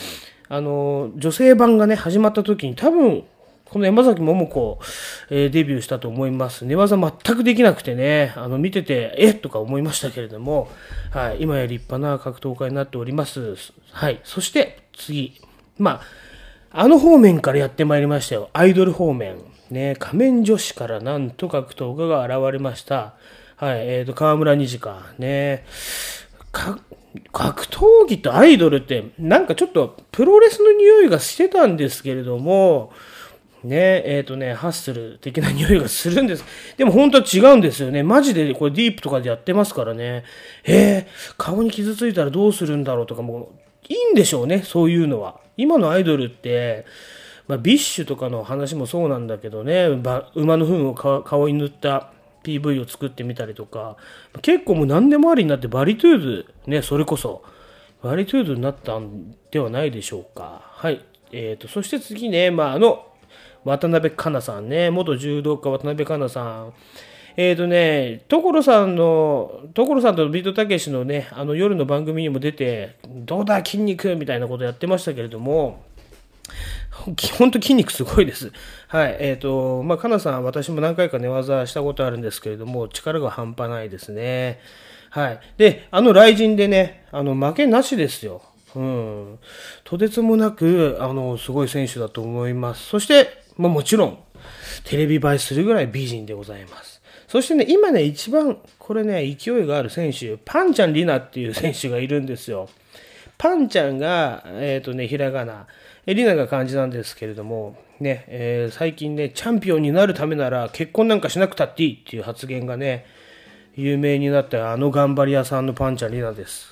[0.48, 3.24] あの女性版がね始まった時に多分
[3.72, 4.78] この山崎桃子、
[5.30, 6.66] えー、デビューしたと思います。
[6.66, 10.68] 寝技全くできなくてね、あの、見てて、えとか思いましたけれども、
[11.10, 13.56] はい、今や立派な格闘家になっております。
[13.90, 15.40] はい、そして次、
[15.78, 16.02] ま
[16.70, 18.50] あ、あの方面からやってまいりましたよ。
[18.52, 19.38] アイドル方面。
[19.70, 23.14] ね、仮面女子からなんと格闘家が現れました。
[23.56, 25.14] はい、えっ、ー、と、河村虹か。
[25.18, 25.64] ね、
[26.50, 26.78] か、
[27.32, 32.92] 格闘技とアイドルって、なんかちょっとプロレスの匂いがしてたんですけれども、
[33.64, 36.44] ね、えっ、ー、とね、ハッスル的な匂いがするんです。
[36.76, 38.02] でも本当は違うんですよね。
[38.02, 40.24] マジでこれ DEEP とかでやってますからね。
[40.64, 43.52] えー、顔に傷ついたらどうするんだろうとかも、
[43.88, 45.40] いいんでしょうね、そういうのは。
[45.56, 46.86] 今のアイドルって、
[47.48, 52.12] まあ、 BiSH とかの話もそうなんだけどね、馬の糞を顔に塗った
[52.44, 53.96] PV を作ってみたりとか、
[54.42, 57.42] 結構もう何でもありになってバーリトゥード、ね、それこそ、
[58.02, 60.62] バーリトゥードになったんではないでしょうか。
[60.64, 61.04] はい。
[61.32, 63.06] えっ、ー、と、そして次ね、まあ、あの、
[63.64, 66.72] 渡辺華奈さんね、元柔道家渡辺華奈さん。
[67.36, 75.82] えっ、ー、とね、所さんの、所さんとビートたけしのね、あの夜の番組にも出て、どうだ筋肉みたいなことやってましたけれども、
[77.38, 78.52] 本当筋肉すごいです。
[78.88, 79.16] はい。
[79.18, 84.60] えっ、ー、と、まあ、かなさん、私も何回か寝技したことあるんですけれども、力が半端ないですね。
[85.10, 85.40] はい。
[85.56, 88.42] で、あの雷神でね、あの、負けなしですよ。
[88.74, 89.38] うん。
[89.84, 92.86] とてつもなく、あの、すごい選手だと思います。
[92.86, 94.18] そして、まあ、もちろん、
[94.84, 97.00] テレビ映えするぐらい美人でございます。
[97.28, 102.68] そしてね、今ね、一番、これね、勢いがある選手、パンちゃんリナっていう選手がいるんですよ。
[103.38, 105.66] パンちゃんが、えっ、ー、とね、ひらがな、
[106.06, 113.06] えリナが漢字なんですけれども、ね、えー、最近ね、チャンピオンになるためなら結婚なんかしなくたっていいっていう発言がね、
[113.76, 116.66] 有名になったあの頑張り屋さんのパンちゃんリナです。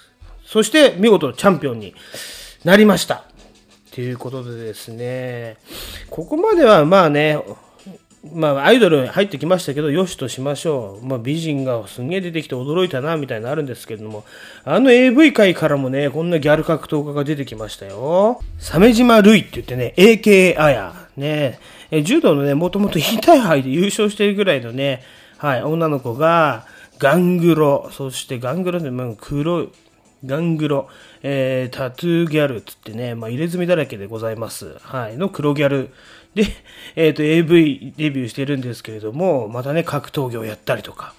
[0.45, 1.95] そして見事チャンピオンに
[2.65, 3.25] なりました。
[3.93, 5.57] ということでですね、
[6.09, 7.39] ここまではまあね、
[8.33, 11.07] まあ、アイドル入ってきましたけど、よしとしましょう。
[11.07, 14.25] まあ、美人がすんげえ出てきて驚いたな、みたいなのあるんですけれども、
[14.65, 18.41] あの AV 界からもね、こんなギャル格闘家が出てきましたよ。
[18.59, 20.95] 鮫島るいって言ってね、AKA あや。
[21.17, 21.59] ね、
[21.91, 25.03] え柔道のね、もともと引退杯で優勝してるぐらいのね、
[25.39, 26.67] はい、女の子が、
[26.99, 29.69] ガングロ、そしてガングロで、まあ、黒い、
[30.27, 30.89] ガングロ、
[31.23, 34.77] えー、タトゥーギャルつってね、まあ、入れ墨だらけでございます。
[34.81, 35.91] はい、の黒ギャル
[36.35, 36.45] で、
[36.97, 41.15] えっ、ー、と、AV デビューしてるんですけれども、またね、格闘技をやったりとか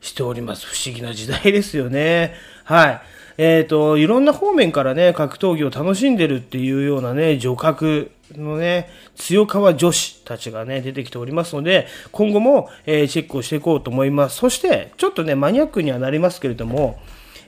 [0.00, 0.66] しております。
[0.66, 2.34] 不思議な時代ですよね。
[2.64, 3.00] はい。
[3.38, 14.36] えっ、ー、と、いろんな方面からね、格闘技を楽しんでるっていうようなね、女格のね、強川女子たちがね、出てきておりますので、今後も、えー、チェックをしていこうと思います。
[14.36, 17.00] そして、ちょっとね、マニアックにはなりますけれども、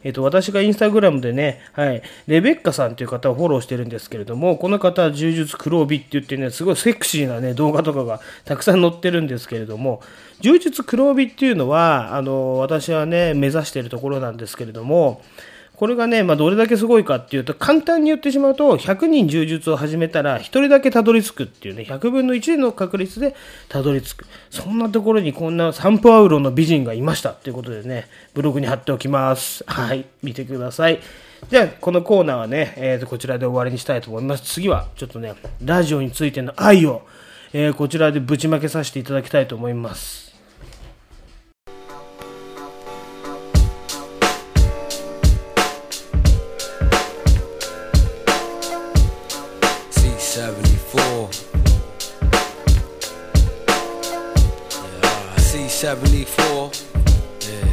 [0.05, 10.03] えっ、と、私がインスタグラムでね、はい、レベッカさんという方をフォローしてるんですけれども、この方は、柔術黒帯って言ってね、すごいセクシーなね、動画とかがたくさん載ってるんですけれども、
[10.41, 15.23] 柔術黒帯っていうのは、あの、私はね、目指してるところなんですけれども、
[15.83, 23.35] これがね、まあ、どれだけすごいかっていうと、簡単に言ってしまうと、100人柔術を始めたら、1人だけたどり着くっていうね、100分の1の確率で
[23.69, 24.27] たどり着く。
[24.49, 29.65] そんなところにこんなサンプアウロの美人がいましたっていうことでね、ブログに貼っておきます。
[29.67, 31.01] はい、見てください。
[31.51, 34.45] じゃあ、このコーナーはね、えー、とこちらで終わりにしたいと思います。
[34.45, 37.03] 次は、ちょっとね、ラジオについての愛を、
[37.53, 40.22] えー、こちらでぶちまけさせていただきたいと思います。
[55.83, 56.71] 74.
[57.41, 57.73] Yeah.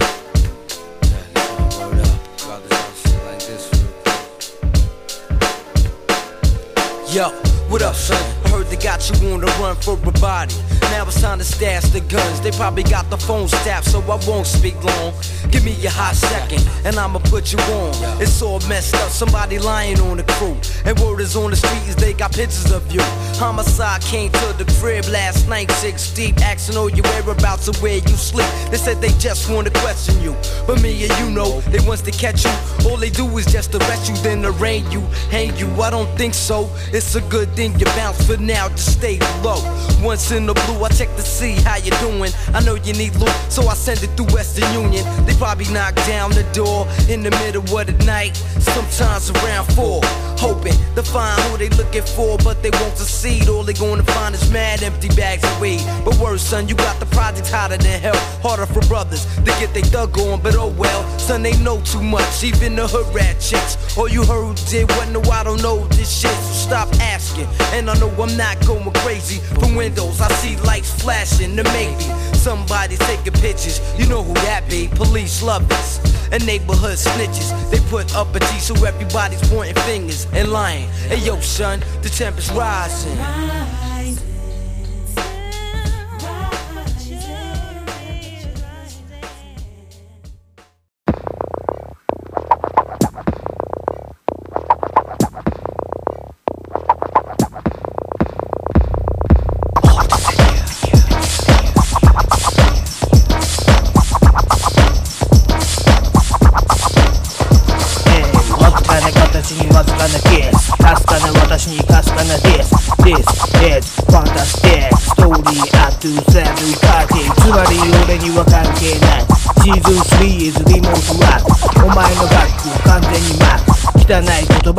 [7.13, 7.29] Yo,
[7.69, 8.38] what up, son?
[8.81, 10.55] Got you on the run for a body.
[10.91, 12.41] Now it's time to stash the guns.
[12.41, 15.13] They probably got the phone tapped, so I won't speak long.
[15.51, 17.93] Give me a hot second, and I'ma put you on.
[18.21, 20.57] It's all messed up, somebody lying on the crew.
[20.85, 23.01] And word is on the streets, they got pictures of you.
[23.37, 27.97] Homicide came to the crib last night, six deep, asking all your whereabouts and where
[27.97, 28.47] you sleep.
[28.71, 30.35] They said they just wanna question you,
[30.65, 32.89] but me and you know they wants to catch you.
[32.89, 35.67] All they do is just arrest you, then arraign you, hang you.
[35.81, 36.69] I don't think so.
[36.93, 39.61] It's a good thing you bounce for now, just stay low.
[40.01, 42.31] Once in the blue I check to see how you doing.
[42.53, 45.03] I know you need loot, so I send it through Western Union.
[45.25, 50.01] They probably knock down the door in the middle of the night, sometimes around four.
[50.39, 53.49] Hoping to find who they looking for, but they won't succeed.
[53.49, 55.81] All they gonna find is mad empty bags of weed.
[56.05, 58.15] But worse, son, you got the projects hotter than hell.
[58.41, 61.03] Harder for brothers to get they thug on, but oh well.
[61.19, 63.97] Son, they know too much, even the hood rat chicks.
[63.97, 66.31] All you heard did what no, I don't know this shit.
[66.31, 69.39] So stop asking, and I know I'm not going crazy.
[69.59, 71.55] From windows, I see lights flashing.
[71.55, 73.81] There may be somebody taking pictures.
[73.97, 74.87] You know who that be?
[74.87, 75.99] Police love this.
[76.31, 77.49] And neighborhood snitches.
[77.71, 80.89] They put up a G so everybody's pointing fingers and lying.
[81.07, 83.88] Hey yo, son, the temperature's rising.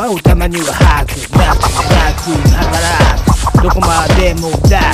[0.06, 1.66] い言葉をたまには吐くなくな
[2.14, 4.92] く働くどこまでもダー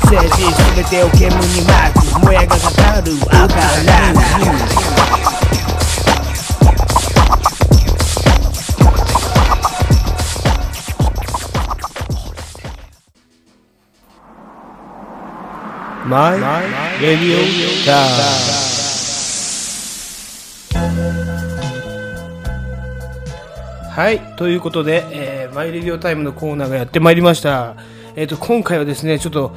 [0.00, 0.42] ク政治
[0.74, 4.14] 全てを煙に巻くもやがかかる赤ラン
[16.08, 18.49] マイレディオタ
[24.00, 27.76] はい、ということで、えーマイレディオタイムのコーナーがやってまいりました。
[28.16, 29.54] えっ、と、今回はですね、ちょっと、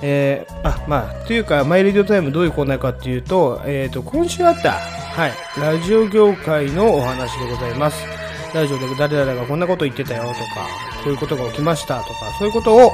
[0.00, 8.06] えーあ、まあ、というか、マイレディオタイムどういうコーナーかっていうと、えっ、と、今週あった、はい、ラジオ業界のお話でございます。
[8.54, 10.34] ラジオで誰々がこんなこと言ってたよとか、
[11.02, 12.92] こういうことが起きましたとか、そういうことを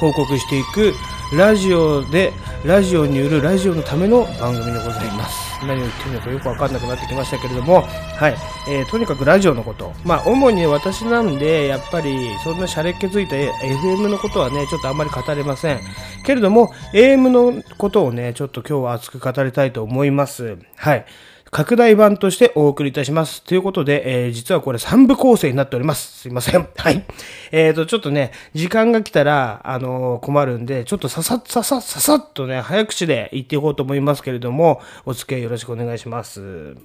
[0.00, 0.94] 報告していく、
[1.32, 2.32] ラジオで、
[2.64, 5.64] ラジオによるラジオのための番組でございます。
[5.64, 8.36] 何を言ってるのかよくわかんなくなってきましたけれども、はい、
[8.68, 9.92] えーとにかくラジオのこと。
[10.04, 15.80] まあ、主に私なんで、やっぱり、そんなシャレっ気づいた FM のことはね、ちょっとあんまり語れません。
[16.24, 20.58] けれども、AM のことをね、ちょっと今日は熱く語りたいと思います。
[20.74, 21.06] はい。
[21.50, 23.42] 拡大版としてお送りいたします。
[23.42, 26.20] ということで、えー実はこれ3部構成になっております。
[26.20, 26.68] すいません。
[26.76, 27.04] はい。
[27.50, 36.76] えーと、ちょっとね、時間が来たら、あのー困るんで、ちょっとささっささっささっとね、早口で言っていこうと思いますけれども、お付き合いよろしくお願いします。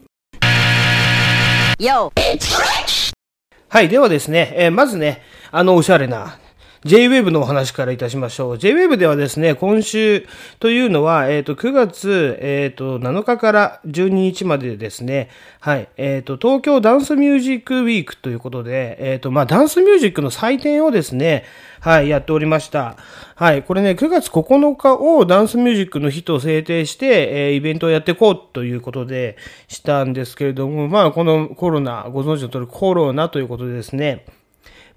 [3.70, 3.89] はい。
[3.89, 6.39] ではですね、えーまずね、あのおしゃれな、
[6.86, 8.57] J-Wave のお話からいたしましょう。
[8.59, 10.27] J-Wave ではですね、今週
[10.59, 15.29] というのは、えっ、と、9月、えっ、と、7日から12日までですね、
[15.61, 21.45] はい、えっ、と、東京ダンスミュージックウィークということで、えっ、と、まあ、ダンスミュージックの祭典をですね、
[21.79, 22.97] はい、やっておりました。
[23.33, 34.25] はい、これね、9月9日をダンスミュージックの日と制定して、えーイベントをやっていこうということでしたんですけれども、まあ、このコロナ、ご存知の通りコロナということでですね、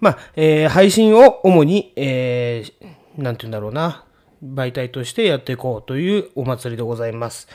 [0.00, 4.04] まあ、えー配信を主に、えーなんて言うんだろうな、
[4.44, 7.48] 媒体としてやっていこうというお祭りでございます。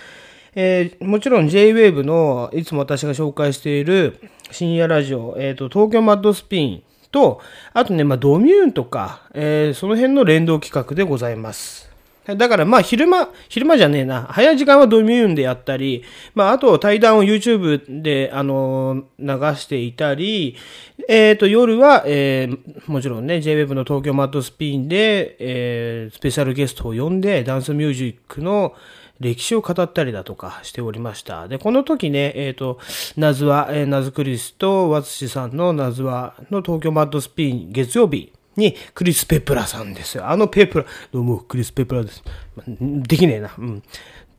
[0.56, 4.20] えーもちろん J-Wave のいつも私が紹介している
[4.52, 7.42] 深夜ラジオ、えっ、と、東京マッドスピンと、
[7.74, 11.93] あとね、まあ、ドミューンとか、えーその辺の連動企画でございます。
[12.26, 14.24] だからまあ昼間、昼間じゃねえな。
[14.30, 16.04] 早い時間はドミューンでやったり、
[16.36, 20.56] まああと対談を YouTube で、あの流していたり、
[21.10, 28.74] えっ、と夜は、えーもちろんね、JWEB の東京マッドスピンで、えースペシャルゲストを呼んで、ダンスミュージックの
[29.20, 31.50] 歴史を語ったりだとかしておりました。
[31.50, 32.80] で、この時ね、えっ、と、
[33.18, 40.28] ナズワ、えーナズクリスとワツシさんのナズワの東京マッドスピン月曜日にクリス・ペプラさんですよ。
[40.28, 42.24] あのペプラ、どうも、クリス・ペプラです。
[42.68, 43.52] できねえな。
[43.58, 43.84] うん。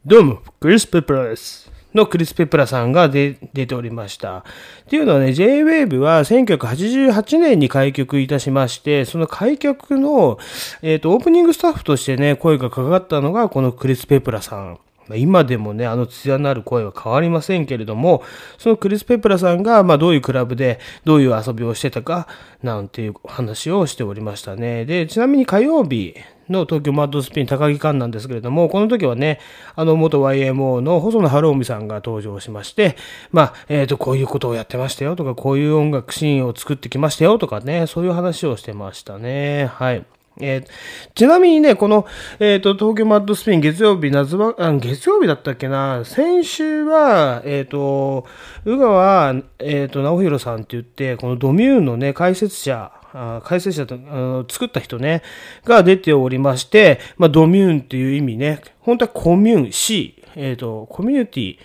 [0.05, 1.75] どうも、クリス・ペプラです。
[1.95, 4.39] のクリス・ペプラさんが出出ておりました。
[4.39, 4.43] っ
[4.89, 10.39] ていうのはね、J-Wave は1988年に開局いたしまして、その開局の、
[10.83, 14.79] えっ、と、オープニングスタッフとしてね、声がかかったのがこのクリス・ペプラさん。
[15.09, 18.23] ま今でもね、あの艶のある声は変わりませんけれども、
[18.59, 22.27] そのクリス・ペプラさんが、まあどういうクラブでどういう遊びをしてたか、
[22.63, 24.85] なんていう話をしておりましたね。
[24.85, 26.15] で、ちなみに火曜日
[26.49, 29.41] の東京マッドスピン高木館なんですけれども、この時はね、
[29.75, 32.97] あの元 YMO の細野晴臣さんが登場しまして、
[33.31, 39.67] まあ、えっ、と、こういうことをやってましたよとか、こういう音楽シーンを作ってきましたよとかね、そういう話をしてましたね。
[39.67, 40.05] はい。
[40.41, 40.66] えー
[41.14, 42.07] ちなみにね、この、
[42.41, 48.26] えっ、と、東京マッドスピン月曜日、夏場、あ月曜日だったっけな、先週は、えっ、と、
[48.64, 55.22] 宇川、えっ、と、直弘さんって言って、このドミューンのね、解説者、あ解説者と、作った人ね、
[55.64, 61.59] が出ておりまして、まあ、ドミューンっていう意味ね、本当はコミューン、C、えっ、と、コミュニティ、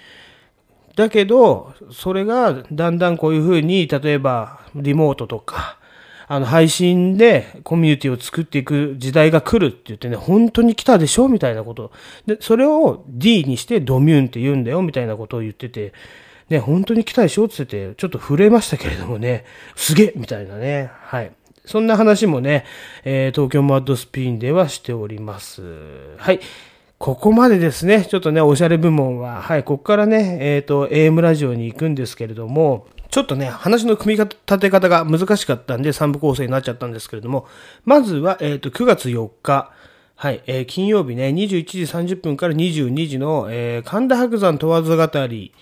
[0.96, 5.79] だけど、それがだんだんこういうふうに、例えばリモートとか、
[6.32, 11.92] あの、配信でコミュニティを作っていく時代が来るって言ってね、本当に来たでしょみたいなこと。
[12.28, 15.92] で、それを D にしてドミューンって言うんだよみたいなことを言ってて、
[16.50, 19.44] ね、本当に来たでしょって言って、ちょっと震えましたけれどもね、
[19.76, 20.92] すげえみたいなね。
[21.02, 21.32] はい。
[21.66, 22.64] そんな話もね、
[23.06, 25.64] えー、東京マッドスピンではしております。
[26.18, 26.40] はい。
[27.00, 37.48] ここまでですね、ちょっとね、おしゃれ部門は、はい、ここからね、えっ、ー、と、AM ラジオに行くんですけれども、ちょっとね、話の組み立て方が難しかったんで、3部構成になっちゃったんですけれども、
[37.84, 39.72] まずは、えっ、ー、と、9月4日、
[40.16, 41.82] はい、えー、金曜日ね、21時
[42.16, 45.54] 30分から22時の、えー、神田白山問わず語り、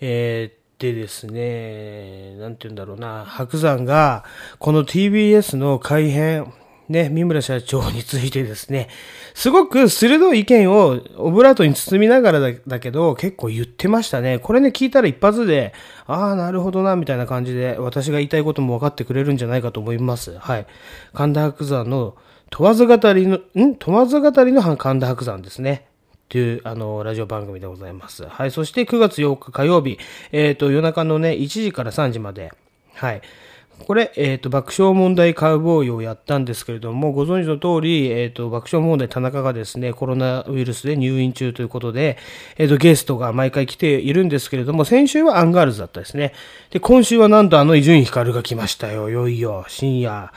[0.00, 4.24] えー、でですね、なんて言うんだろうな、白山が、
[4.58, 6.50] この TBS の改編、
[6.90, 8.88] ね、三村社長についてですね、
[9.34, 14.40] すごく鋭い意見をオブラートに包みながらだだけど、結構言ってましたね。
[14.40, 15.72] これね、聞いたら一発で、
[16.08, 20.36] ああ、なるほどな、みたいな感じで、私が言いたいことも分かってくれるんじゃないかと思います。
[20.36, 20.66] はい。
[21.14, 22.16] 神田伯山の
[22.50, 23.76] 問わず語りの、ん？
[23.76, 25.86] 問わず語りの神田伯山ですね。
[26.28, 28.26] という、あの、ラジオ番組でございます。
[28.26, 28.50] はい。
[28.50, 29.98] そして9月8日火曜日、
[30.32, 32.52] えっ、ー、と、夜中のね、1時から3時まで、
[32.94, 33.22] はい。
[33.86, 42.18] これ、えっ、ー、と、爆笑問題カウボーイをやったんですけれども、ご存知の通り、えっ、ー、と、爆笑問題田中がですね、コロナウイルスで入院中ということで、
[42.58, 46.32] えっ、ー、と、ゲストが毎回来ているんですけれども、先週はアンガールズだったですね。
[46.70, 49.10] で、今週はなんとあの伊集院光が来ましたよ。
[49.10, 50.32] いよいよ、深夜。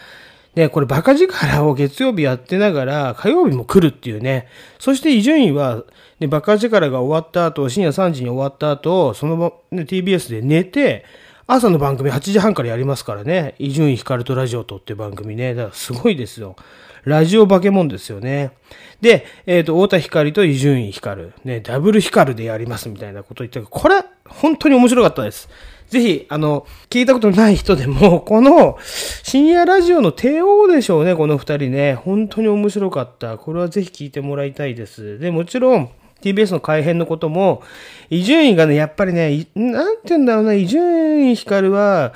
[0.56, 4.48] ね、これバカ力を月曜日やってながら、火曜日も来るっていうね。
[4.78, 5.84] そして伊集院は、
[6.20, 11.06] ね、バカ力が終わった後、深夜3時に終わった後、そのま、ね、TBS で寝て、
[11.46, 13.56] 朝の番組8時半からやりますからね。
[13.60, 15.54] 伊集院光とラジオとって番組ね。
[15.54, 16.56] だからすごいですよ。
[17.04, 18.52] ラジオ化け物ですよね。
[19.02, 21.34] で、えっ、ー、と、太田光と伊集院光。
[21.44, 25.50] ね、ダブル光でやりますみたいなこと言ってこれ、本当に面白かったです。
[25.89, 31.96] ぜひ、あの、聞いたことない人でも、 この、深夜ラジオの帝王でしょうね、この二人ね。
[31.96, 33.38] 本当に面白かった。
[33.38, 35.20] これはぜひ聞いてもらいたいです。
[35.20, 35.89] で、もちろん、
[36.24, 37.62] TBS の改編のことも、
[38.10, 42.14] 伊集院がね、やっぱりね、なんて言うんだろうな、伊集院光は、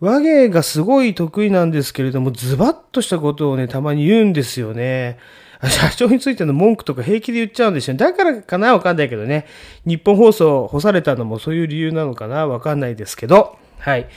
[0.00, 5.18] 和芸がすごい得意なんですけれども、ズバッとしたことをね、たまに言うんですよね。
[5.62, 7.96] 社長についての文句とか平気で言っちゃうんですよ。
[7.96, 9.46] だからかなわかんないけどね。
[9.84, 13.58] 日本放送干されたのもそういう理由なのかなわかんないですけど。
[13.78, 14.08] はい。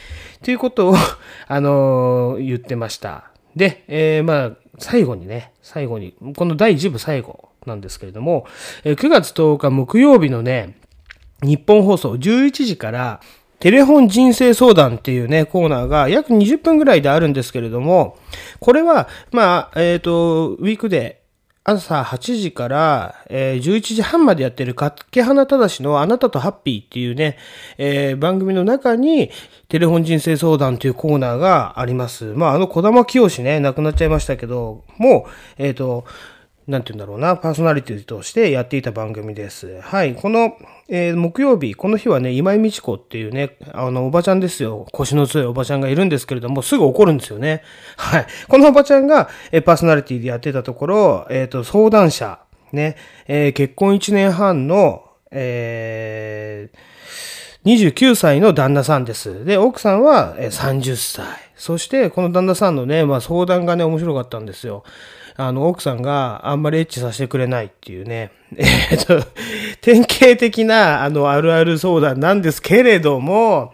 [0.41, 0.95] ということを、
[1.47, 3.25] あのー、言ってました。
[3.57, 8.45] で、えー、まあ、最後にね、最後に、この第1部最後なんですけれども、
[8.83, 10.77] 9月10日木曜日のね、
[11.41, 13.21] 日本放送11時から、
[13.59, 18.17] テレフォン人生相談っていうね、コーナーが約20分ぐらいであるんですけれども、
[18.59, 21.23] これは、まあ、えっ、ー、と、ウィークで
[21.65, 27.37] 朝8時から、えー、11時半までやってる竹花正のあなたとハッピーっていうね、
[27.77, 29.31] えー、番組の中に
[29.69, 32.25] テレフォン人生相談というコーナーがあります。
[32.35, 36.03] まあ、あの小玉清ね、亡くなっちゃいましたけど、もう、えっ、ー、と、
[36.67, 39.81] なんて言うんだろうな、パーソナリティとしてやっていた番組です。
[39.81, 40.15] はい。
[40.15, 40.57] この、
[40.87, 44.87] えー、木曜日、この日はね、今井美智子っていうね、あの、おばちゃんですよ。
[44.93, 47.63] 腰の強いおばちゃんがいるんですけれども、すぐ怒るんですよね。
[47.97, 48.27] はい。
[48.47, 52.39] このおばちゃんが、えー、パーソナリティでやってたところ、えっ、ー、と、相談者、
[52.71, 52.95] ね、
[53.27, 56.77] えー、結婚1年半の、えー、
[57.65, 59.43] 29歳の旦那さんです。
[59.43, 61.25] で、奥さんは30歳。
[61.55, 64.83] そして、この旦那さんのね、まあ相談がね、面白かったんですよ。
[65.35, 69.21] あの、奥さんがあんまりエッチさせてくれないっていうね、 えっと、
[69.81, 73.73] 典型的な、あの、あるある相談なんですけれども、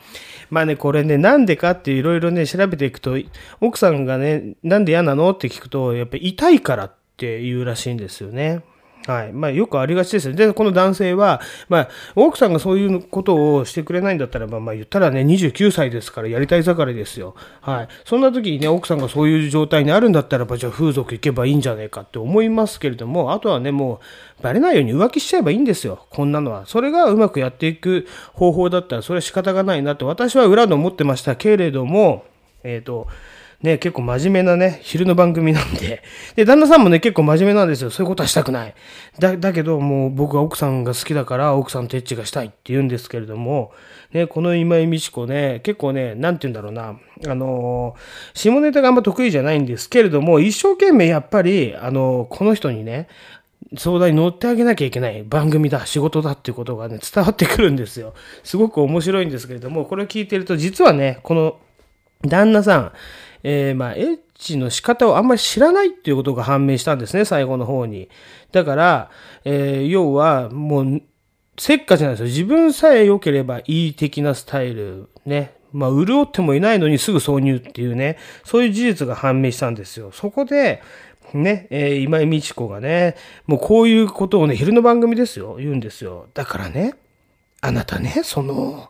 [0.49, 3.17] まあね、これね、なんでかっていろいろね、調べていくと、
[3.61, 8.61] 奥さんがね、なんで嫌なのって聞くと、やっぱり痛いからって言うらしいんですよね。
[9.09, 9.33] はい。
[9.33, 10.35] まあ、よくありがちですよ。
[10.35, 17.33] で、この男性は、まあ、奥さんがそういうことをしてくれないんだったら、まあ、まあ、言ったらね、29歳ですから、やりたい盛りですよ。
[17.61, 17.87] はい。
[18.05, 23.99] そんな時にね、奥さんがそういう状態にあるんだったらば、じゃあ風俗行けばいいんじゃねえかって思いますけれども、あとはね、も
[24.39, 26.05] う、バレないように浮気しちゃえばいいんですよ。
[26.11, 26.67] こんなのは。
[26.67, 32.25] それがうまくやっていく方法だったら、それは仕方がないなって私は裏で思ってましたけれども、
[32.63, 33.07] えっ、ー、と、
[33.61, 36.01] ね、結構真面目なね、昼の番組なんで。
[36.35, 37.89] で、旦那さんもね、結構真面目なんですよ。
[37.89, 38.73] そういうことはしたくない。
[39.19, 43.71] だ、だけど、もう僕は奥さんが好きだから、奥さんとエッチがしたいって言うんですけれども、
[44.13, 53.07] ね、この今井美智子ね、結構ね、なんて言うんだろうな、あのー、下ネタがあんま得意じゃないんですけれども、一生懸命やっぱり、あのー、この人にね、
[53.77, 58.13] 相談に乗ってあげなきゃいけない番組だ、仕事だっていうことがね、伝わってくるんですよ。
[58.43, 61.57] すごく面白いんですけれども、これを聞いてると、実はね、この
[62.23, 62.91] 旦那さん、
[63.43, 68.09] えー、まあ、エッチの仕方をあんまり知らないっていうことが判明したんですね、最後の方に。
[68.51, 69.11] だから、
[69.45, 71.01] えー、要は、もう、
[71.57, 72.25] せっかちなんですよ。
[72.27, 75.09] 自分さえ良ければいい的なスタイル。
[75.25, 75.53] ね。
[75.71, 80.11] まあ、潤ってもいないのにすぐ挿入っていうね、そういう事実が判明したんですよ。
[80.11, 80.81] そこで、
[81.33, 83.15] ね、えー、今井美智子がね、
[83.45, 86.27] もうこういうことをね、昼の番組ですよ、言うんですよ。
[86.33, 86.95] だからね、
[87.61, 88.89] あなたね、その、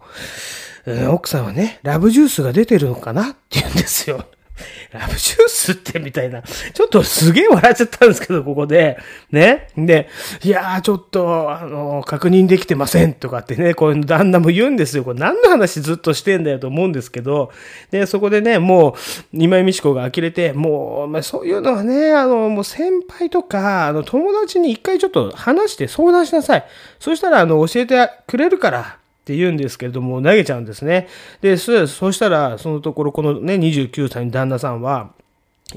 [0.85, 4.25] えー、奥さんはね、ラブジュースが出てるのかなって言うんですよ。
[4.91, 6.41] ラブジュースってみたいな。
[6.41, 8.97] ちょっとすげえ笑っちゃったんですけど、ここで。
[9.31, 9.67] ね。
[9.77, 10.09] で、
[10.43, 15.03] いやーちょっと、あの、確認できてませんとかってね、こう旦那も言うんですよ。
[15.03, 17.51] これ何の話ずっとしてんだよと思うんですけど、
[17.91, 18.93] で、そこでね、もう、
[19.33, 26.65] 今井美智子が呆れて、もう、まあ、そういうのはね、あの、もう先輩とか、あの、友達に一回ちょっと話して相談しなさい。
[26.99, 31.07] そしたら、あの、教えてくれるから、って言うんですけれども、投げちゃうんですね。
[31.41, 35.11] で、そしたら、そのところ、このね、29歳の旦那さんは、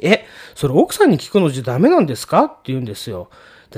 [0.01, 0.24] え、
[0.55, 2.45] それ奥さんに聞くのじゃダメなんですか？
[2.45, 3.28] って言うんですよ。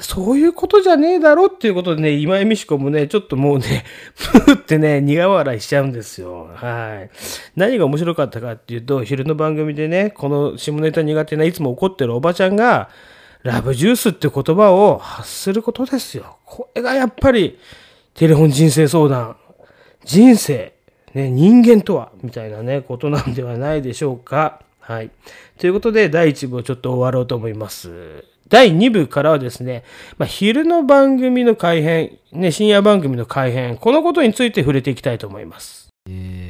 [0.01, 3.85] そういうことじゃねえだろっていうことでね、今井美智子もね、ちょっともうね、
[4.15, 6.51] ふーってね、苦笑いしちゃうんですよ。
[6.55, 7.11] はい。
[7.57, 12.89] 何が面白かったかっていうと、昼の番組でね、この下ネタ苦手ないつも怒ってるおばちゃんが、
[13.45, 16.39] ラブジュースって言葉を発することですよ。
[16.45, 17.59] これがやっぱり、
[18.15, 19.37] テレフォン人生相談、
[20.05, 20.75] 人生、
[21.15, 24.61] ね、人間とは、みたいなね、ことなんではないでしょうか。
[24.81, 25.11] はい。
[25.59, 28.25] ということで、第1部をちょっと終わろうと思います。
[28.49, 29.85] 第2部からはですね、
[30.19, 35.89] まあ、昼の番組の改編、ね、深夜番組の改編、このことについて触れていきたいと思います。
[36.09, 36.44] えー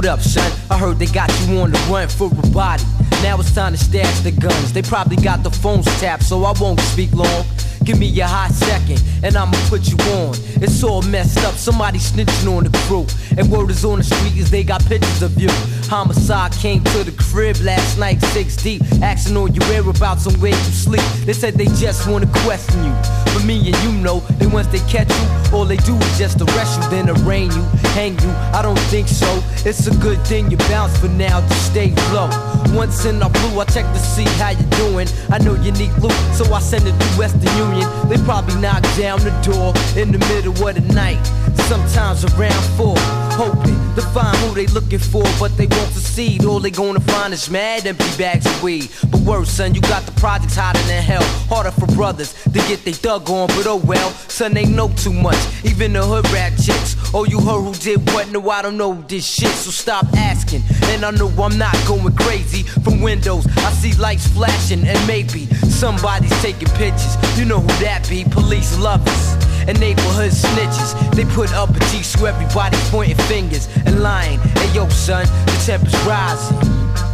[0.00, 0.50] What up, son?
[0.70, 2.82] I heard they got you on the run for a body.
[3.22, 4.72] Now it's time to stash the guns.
[4.72, 7.44] They probably got the phones tapped, so I won't speak long.
[7.90, 10.36] Give me a hot second, and I'ma put you on.
[10.62, 13.04] It's all messed up, somebody snitching on the crew.
[13.36, 15.48] And word is on the street is they got pictures of you.
[15.90, 20.52] Homicide came to the crib last night, six deep, asking all your whereabouts and where
[20.52, 21.02] you sleep.
[21.26, 22.94] They said they just wanna question you.
[23.34, 26.40] But me and you know, that once they catch you, all they do is just
[26.40, 27.64] arrest you, then arraign you,
[27.98, 28.30] hang you.
[28.54, 29.42] I don't think so.
[29.68, 32.59] It's a good thing you bounce for now to stay low.
[32.72, 35.08] Once in our blue, I check to see how you doing.
[35.30, 37.88] I know you need loot, so I send it through Western Union.
[38.08, 41.20] They probably knock down the door in the middle of the night.
[41.66, 42.96] Sometimes around four,
[43.34, 46.44] hoping to find who they looking for, but they won't succeed.
[46.44, 48.88] All they gonna find is mad empty bags of weed.
[49.10, 51.22] But worse, son, you got the projects hotter than hell.
[51.48, 55.12] Harder for brothers to get they dug on, but oh well, son, they know too
[55.12, 55.38] much.
[55.64, 56.96] Even the hood rat chicks.
[57.12, 58.30] Oh, you heard who did what?
[58.30, 60.62] No, I don't know this shit, so stop asking.
[60.84, 62.59] And I know I'm not going crazy.
[62.62, 67.16] From windows, I see lights flashing, and maybe somebody's taking pictures.
[67.38, 68.24] You know who that be?
[68.24, 69.34] Police lovers
[69.68, 70.94] and neighborhood snitches.
[71.14, 74.38] They put up a G so everybody pointing fingers and lying.
[74.38, 77.09] Hey yo, son, the temper's rising.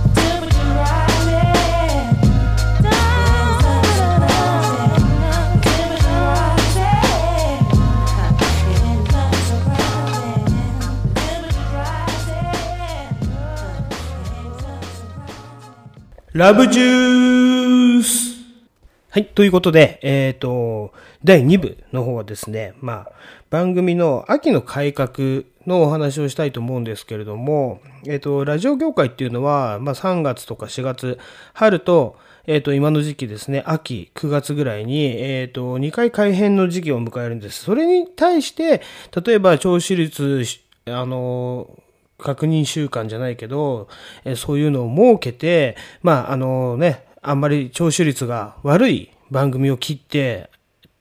[16.36, 18.36] Love Juice!
[19.08, 19.24] はい。
[19.24, 20.92] ということで、えっ、ー、と、
[21.24, 23.12] 第2部の方はですね、まあ、
[23.48, 25.08] 番組の秋の改革
[25.66, 31.18] のお話をしたいと思うんですけれども、えっ、ー、と、ラジオ業界っていうのは、まあ、3月とか4月、
[31.54, 37.64] 春と、えっ、ー、と、今の時期ですね、秋、9月ぐらいに、えっ、と、2回改編の時期を迎えるんです。
[37.64, 38.82] それに対して、
[39.24, 40.42] 例えば、聴取率、
[40.84, 41.70] あの、
[42.18, 43.88] 確認習慣じゃないけど、
[44.24, 50.50] えそういうのを設けて、まあ、あのね、あんまり聴取率が悪い番組を切って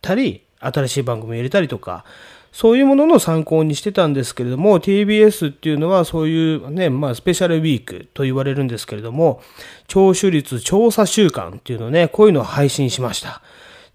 [0.02, 2.06] たり、新しい番組を入れたりとか、
[2.52, 9.42] そういうものの参考にしてたんですけれども、TBS っていうのはそういうね、まあスペシャルウィークと言われるんですけれども、
[9.88, 13.42] 聴取率調査週間っていうのね、こういうのを配信しました。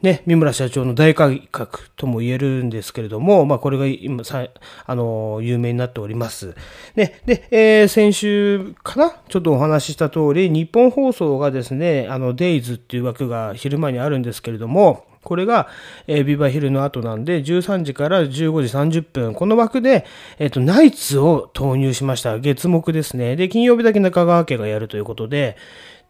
[0.02, 4.46] ね、三村社長の大改革とも言えるんですけれども、まあこれが今さ、
[4.86, 6.54] あの、有名になっております。
[6.96, 15.68] ね、で、えー、先週かなちょっとお話しした通り、日本放送がですね、あの、デイズっていう枠が昼間にあるんですけれども、これが、
[16.06, 18.42] えー、ビバヒルの後なんで、13時から15時
[19.00, 20.06] 30分、この枠で、
[20.38, 22.38] えっ、ー、と、ナイツを投入しました。
[22.38, 23.36] 月目ですね。
[23.36, 25.56] で、金曜日だけ中川家がやるということで、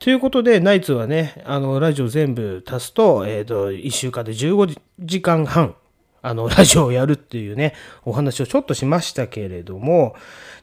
[0.01, 5.74] ということで、ナイツはね、あの、ラジオ全部足すと、えっ、ー、と、1週間で15時間半
[6.22, 7.74] あの、ラジオをやるっていうね、
[8.07, 10.14] お話をちょっとしましたけれども、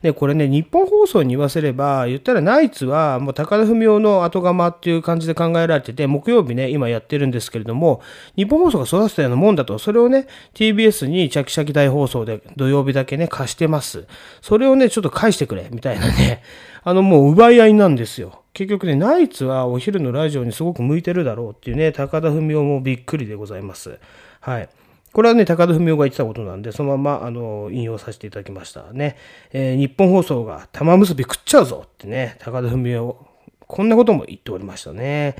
[0.01, 8.01] ね、これね、日本放送に言わせれば、言ったらナイツはもう高田文夫の後釜っていう感じで考えられてて、木曜日ね、今やってるんですけれども、
[8.35, 14.05] 日本放送が育てたようなもんだと、それをね、TBS にチャキチャキ大放送で土曜日だけね、貸してます。
[14.41, 16.43] それをね、ちょっと返してくれ、みたいなね、
[16.83, 18.43] あのもう奪い合いなんですよ。
[18.57, 23.99] 結局ね、ナイツはお昼のラジオにすごく向いてるだろうっていうね、高田文夫もびっくりでございます。
[24.39, 24.69] はい。
[25.13, 29.15] これはね、高田文夫が言ってたことなんで、そのまま、あの、引用させていただきましたね。
[29.53, 33.27] えー日本放送が玉結び食っちゃうぞってね、高田文夫、
[33.59, 35.35] こんなことも言っておりましたね。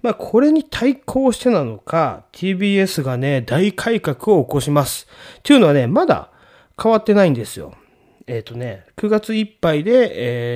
[0.00, 5.06] まあ、これに対抗してなのか、TBS がね、大改革を起こします。
[5.40, 6.30] っていうのはね、まだ
[6.82, 7.74] 変わってないんですよ。
[8.26, 10.10] えっ、とね、9月いっぱいで、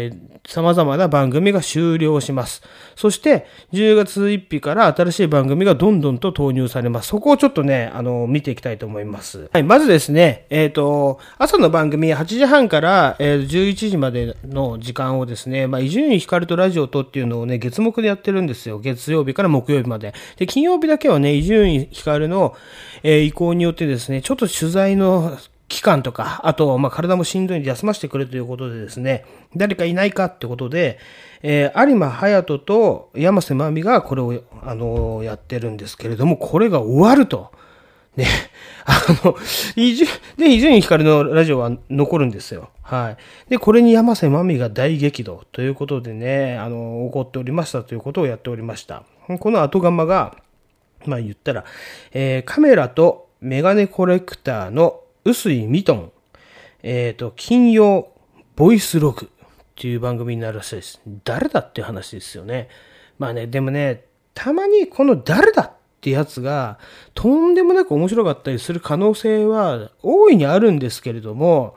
[0.07, 2.63] えー、様々な番組が終了します。
[2.97, 7.09] そして、10月1日から新しい番組がどんどんと投入されます。
[7.09, 9.51] そこをちょっとね、あの、見ていきたいと思います。
[9.53, 18.79] はい、まずですね、えっ、と、朝の番組8時半から、えー11時までの時間をですね、まあ、伊集院光とラジオとっていうのをね、月目でやってるんですよ。
[18.79, 20.15] 月曜日から木曜日まで。
[20.37, 22.57] で、金曜日だけはね、伊集院光の、
[23.03, 25.39] えー意向によってですね、ちょっと取材の
[25.69, 30.99] 期間とか、あと、まあ、体もしんどいんで休ませてくれということでですね、誰かいないかってことで、
[31.43, 37.53] えー有馬隼人と山瀬まみがこれを、あのやってるんですけれども、これが終わると。
[38.17, 38.27] ね、
[38.85, 39.37] あの、
[39.77, 40.05] 伊集、
[40.37, 42.71] で、伊集院光のラジオは残るんですよ。
[42.83, 43.17] は
[43.47, 43.51] い。
[43.51, 49.05] で、これに山瀬まみが大激怒ということでね、あの、怒っておりましたということをやっておりました。
[49.39, 50.35] この後釜が、
[51.05, 51.65] まあ言ったら、
[52.13, 56.13] えーカメラとメガネコレクターの臼井ミトン、
[56.83, 58.09] えっ、と、金曜
[58.57, 59.29] ボイスログっ
[59.77, 61.01] ていう番組になるらしいです。
[61.25, 62.69] 誰だっていう話ですよね。
[63.19, 66.79] まあね、でもね、たまにこの誰だってやつが、
[67.15, 71.75] とんでもなく面白かったりする可能性は大いにあるんですけれども、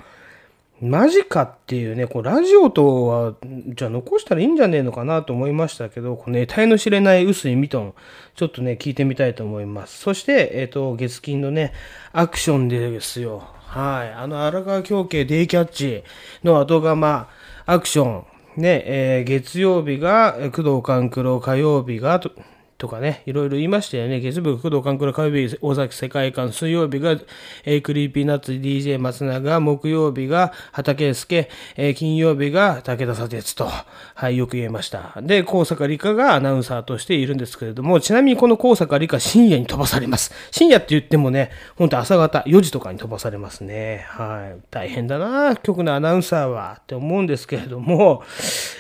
[0.82, 3.36] マジかっていうね、こうラジオとは、
[3.68, 7.94] じゃあ残したらいいんじゃねえのかなと思いましたけど、この得体の知れない臼井ミトン、
[8.36, 10.00] ちょっとね、聞いてみたいと思います。
[10.00, 11.74] そして、えっ、と、月金のね、
[12.14, 13.44] アクションですよ。
[13.68, 14.12] はい。
[14.12, 16.04] あの、荒川強啓デイキャッチ
[16.44, 17.30] の後釜、
[17.68, 18.26] アクション。
[18.58, 22.20] ね、えー月曜日が宮藤官九郎、火曜日が
[22.82, 24.20] と、かね、いろいろ言いましたよね。
[24.20, 27.12] 月曜日が宮藤官九郎、火曜日尾崎世界観、水曜日が、
[27.64, 33.70] えー Creepy Nuts DJ 松永、木曜日が畑介、えー金曜日が武田砂鉄と、
[34.16, 35.14] はい、よく言えました。
[35.22, 40.34] で、幸坂理加がアナウンサーとしているんですけれども、ちなみにこの幸坂理加深夜に飛ばされます。
[40.50, 44.06] 深夜って言ってもね、ほんと朝方4時とかに飛ばされますね。
[44.10, 44.60] はい。
[44.72, 48.24] 大変だな、局のアナウンサーはって思うんですけれども、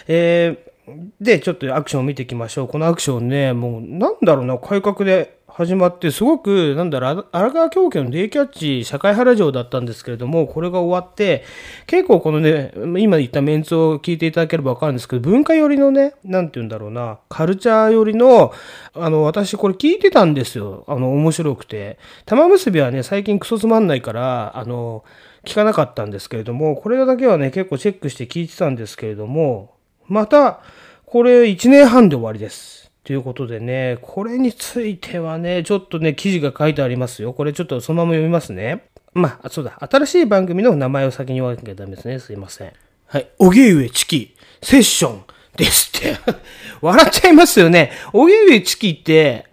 [0.08, 0.71] えー
[1.20, 2.68] で、ちょっとアクションを見ていきましょう。
[2.68, 11.44] このアクションね、もう、なんだろうな、改革で始まって、すごく、なんだろう、荒川京家のデイキャッチ、社会派ラジオだったんですけれども、これが終わって、
[11.86, 18.54] 結構このね、今言ったメンツを聞いていただければわかるんですけど、文化寄りのね、なんて言うんだろうな、カルチャー寄りの、
[18.94, 20.86] あの、私これ聞いてたんですよ。
[20.88, 22.00] あの、面白くて。
[22.26, 25.04] 玉結びはね、最近クソつまんないから、あの、
[25.46, 29.74] 聞かなかったんですけれども、これだけはね、結構チェックして聞いてたんですけれども、
[30.12, 30.59] また、
[31.05, 32.91] これ1年半で終わりです。
[33.05, 37.32] ということでね、これについてはね、ちょっとね、記事が書いてありますよ。
[37.32, 38.89] これちょっとそのまま読みますね。
[39.14, 42.20] まあ、そうだ、新しい番組の名前を先に言わなきゃダメですね。
[42.20, 42.74] すいません。
[43.07, 43.30] はい。
[43.39, 45.24] おげうえチキ、セッション
[45.55, 46.18] ですって。
[46.82, 47.93] 笑っちゃいますよね。
[48.12, 49.45] おげうえチキって、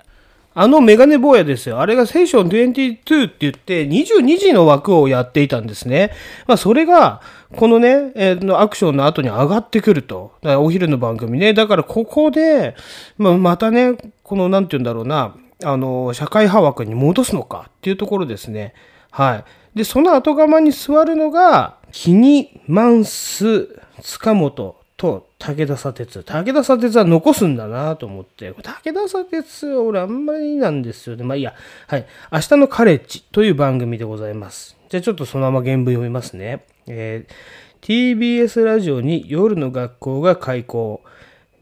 [0.54, 1.80] あのメガネ坊やですよ。
[1.80, 6.10] あれがセッション22って言って、22時の枠をやっていたんですね。
[6.48, 7.20] まあ、それが、
[7.56, 10.32] このね、えーのアクションの後に上がってくると。
[10.42, 11.54] お昼の番組ね。
[11.54, 12.76] だからここで、
[13.16, 15.34] まあ、またね、この、なんて言うんだろうな、
[15.64, 18.74] あの、社会派枠に戻すのかっていうところですね。
[19.10, 19.44] はい。
[19.78, 23.68] で、その後釜に座るのが、キニマンス
[24.02, 26.22] 塚本と武田砂鉄。
[26.22, 28.52] 武田砂鉄は残すんだなと思って。
[28.52, 31.24] 武田砂鉄、俺あんまりなんですよね。
[31.24, 31.54] まあいいや。
[31.86, 32.06] はい。
[32.32, 34.76] 明日のカレッジという番組でございます。
[34.88, 36.64] じゃあちょっとそのまま原文読みますね。
[36.88, 37.32] えー
[37.80, 41.00] TBS ラジオに夜の学校が開校。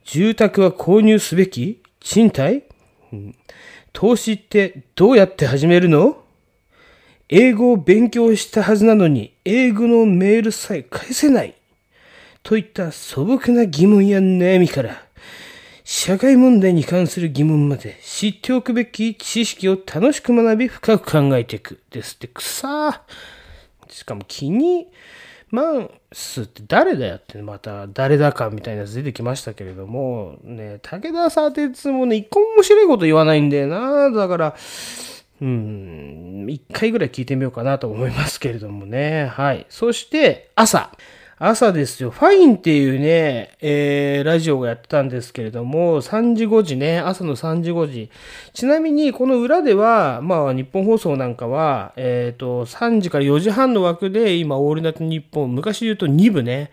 [0.05, 1.83] 住宅は購入すべき？
[2.01, 2.63] 賃貸、
[3.13, 3.37] うん
[3.93, 6.17] 投資ってどうやって始めるの？
[7.29, 11.55] 英語を勉強したはずなのに、英語のメールさえ返せない。
[12.43, 15.03] といった素朴な疑問や悩みから、
[15.85, 21.81] 社会問題に関する疑問まで知っておくべき知識を楽しく学び深く考えていく。
[21.91, 23.36] ですって、くさー。
[23.89, 24.89] しかも気に、
[25.51, 34.11] マンスって誰だよって、また誰だかみたいなやつ出てきましたけれども、ね、武田砂鉄もね、一個も面白いこと言わないんだよな。
[34.11, 34.57] だから、
[35.41, 39.27] うん、一回ぐらい聞いてみようかなと思いますけれどもね。
[39.27, 39.67] はい。
[39.69, 40.91] そして、朝。
[41.39, 42.11] 朝ですよ。
[42.11, 48.11] ファインっていうね、えー、ラジオがやってたんですけれども、3時5時ね、朝の3時5時。
[48.55, 56.71] ちなみに、この裏では、まあ、日本放送なんかは、えっ、と、3時から4時半の枠で、今、オールナイト日本、昔で言うと2部ね、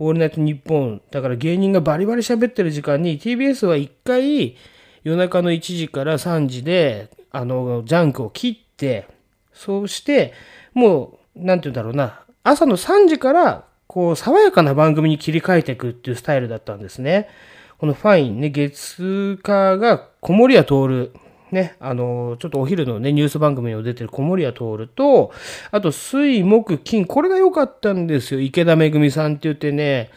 [0.00, 4.56] オールナイト日本、だから芸人がバリバリ喋ってる時間に、TBS は1回、
[5.04, 9.06] 夜中の1時から3時で、あの、ジャンクを切って、
[9.52, 10.32] そうして、
[10.72, 17.28] もう、なんて言うんだろうな、朝の3時から、こう、爽やかな番組に切り替えていくっていうスタイルだったんですね。
[17.78, 21.12] このファインね、月火が小森屋徹、
[21.50, 25.32] ね、あの、ちょっとお昼のね、ニュース番組にも出てる小森屋徹と、
[25.70, 28.40] あと、水、木、金、これが良かったんですよ。
[28.40, 30.10] 池田めぐみさんって言ってね、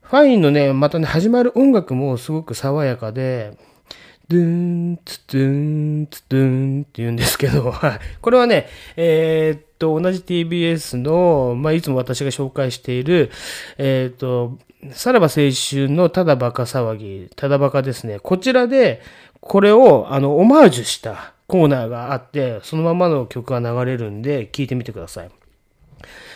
[0.00, 3.56] ファインのね、またね、始まる音楽もすごく爽やかで、
[4.32, 7.98] ドゥーン、ツドゥーン、ツドゥーンって言うんですけど、 はい。
[8.20, 13.30] これはね、えーっと、同じ TBS の、まあ、いつも私が紹介している、
[13.78, 14.58] えーっと、
[14.92, 18.18] さらば青春のただバカ騒ぎ、ただバカですね。
[18.18, 19.02] こちらで、
[19.40, 25.30] これを、あの、オマージュしたコーナーがあって、そのままの曲が流れるんで、聞いてみてください。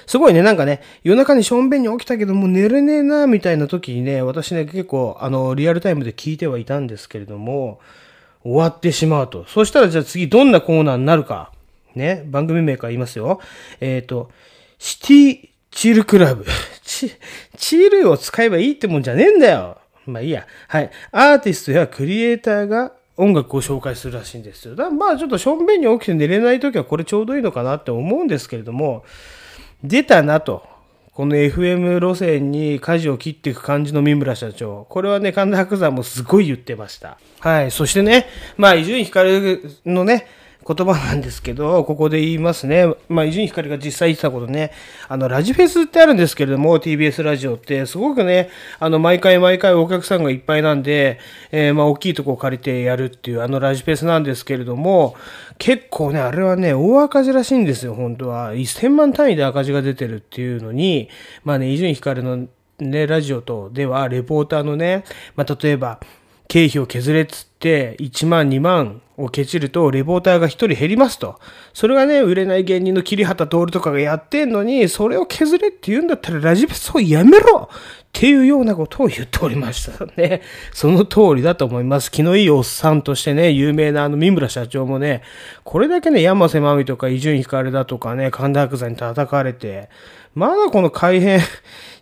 [0.06, 7.80] すごいね、なんかね、夜中にしょんべんに起きたけどもう寝れねえな、みたいな時にね、私ね、結構、あの、リアルタイムで聞いてはいたんですけれども、
[8.42, 9.44] 終わってしまうと。
[9.48, 11.50] そしたらじゃあ次どんなコーナーになるか。
[11.96, 13.40] ね、番組名から言いますよ。
[13.80, 14.30] えっ、と、
[14.78, 16.44] シティチルクラブ。
[16.84, 17.10] チ、
[17.56, 19.78] チルを使えばいいってもんじゃねえんだよ。
[20.06, 20.46] まあいいや。
[20.68, 20.90] はい。
[21.10, 24.76] アーティストやクリエイターが音楽を紹介するらしいんですよ。
[24.76, 29.04] だまあちょっとしょんべんに起きて寝れない時はこれちょうどいいのかなって思うんですけれども、
[29.88, 30.76] 出たなと。
[31.12, 34.86] この FM 路線に舵を切っていく感じの三村社長。
[34.90, 37.16] これはね、神田伯山もすごい言ってました。
[37.40, 37.70] はい。
[37.70, 38.26] そしてね、
[38.58, 40.26] まあ、伊集院光のね、
[40.66, 42.92] 言葉なんですけど、ここで言いますね。
[43.08, 44.72] まあ、伊集院光が実際言ってたことね、
[45.08, 48.50] あの、ラジフェスってあるんですけれども、TBS ラジオって、すごくね、
[48.80, 51.20] あの、毎回毎回お客さんがいっぱいなんで、
[51.52, 55.14] えーまあ、大きいとこを借りてやるっていう、あの、ラジフェスなんですけれども、
[55.58, 58.52] 結構ね、あれはね、大赤字らしいんですよ、本当は。
[58.52, 61.08] 1000万単位で赤字が出てるっていうのに、
[61.44, 62.48] まあね、伊集院光の
[62.80, 65.04] ね、ラジオとでは、レポーターのね、
[65.36, 66.00] まあ、例えば、
[66.48, 71.38] 経費を削れっつって、1万2万をケチると、レポーターが1人減りますと。
[71.72, 77.76] それがね、売れない芸人の桐畑徹とかがやってんのに、それを削れって言うんだったら、ラジフェスをやめろっ
[78.12, 80.42] ていうようなことを言っておりましたね。
[80.72, 82.10] その通りだと思います。
[82.10, 85.22] 気のいいおっさんとしてね、有名なあの三村社長もね、
[85.64, 89.88] これだけね、山瀬まみとか伊集院光だとかね、神田伯山に叩かれて、
[90.34, 91.40] まだこの改変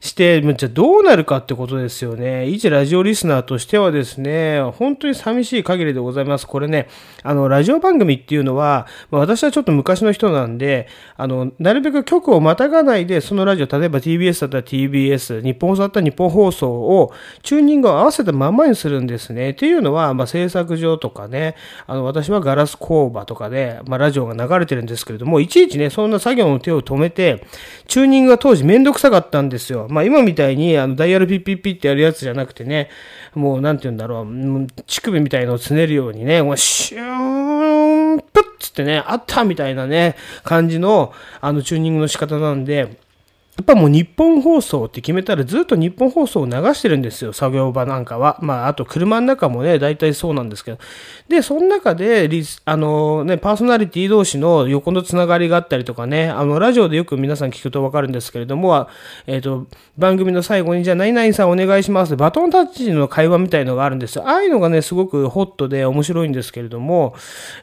[0.04, 2.46] して、じゃあどうなるかってことですよね。
[2.46, 6.46] 一ラジオリスナーとしてはですね、本当に寂しい限りでございます。
[6.46, 6.88] これね、
[7.22, 17.10] あの、ラジオ番組っていうのは、まあ私はちょっと昔の人なんで、あの、なるべく局をまたがないで、そのラジオ、例えば TBS だったら TBS、日本放送だったら日本放送を、
[17.42, 19.50] チューニングを合わせたままにするんですね。
[19.50, 27.46] っていうのは、まあ制作上とかね、あの、私はガラス工場とかで、まあラジオが流れてるんですけれども、いちいちね、そんな作業の手を止めて、
[27.86, 29.88] チューニングが当時めんどくさかったんですよ。
[29.94, 32.90] まあ今みたいに、あの、ダイヤルピッピッピってやるやつじゃなくてね、
[33.34, 42.96] もうなんて言うんだろう、乳首みたいのをつねるようにね、もうシューン、プッつってね、あったみたいなね、感じの、あの、チューニングの仕方なんで、
[43.56, 48.36] やっぱもう日本放送って決めたらずっと日本放送を流してるんですよ、作業場なんかは。
[48.42, 50.78] まあ、あと車の中もね、大体そうなんですけど。
[51.28, 52.28] で、その中で、
[52.64, 58.88] あのね、パーソナリティ同士の横のつながりがあったりとかね、あの、ラジオでよく皆さん聞くとわかるんですけれども、
[59.28, 62.16] えっ、と、番組の最後に、じゃあ、何々さんお願いします。
[62.16, 64.26] バトンタッチの会話みたいのがあるんですよ。
[64.26, 67.14] ああいうのがね、すごくホットで面白いんですけれども、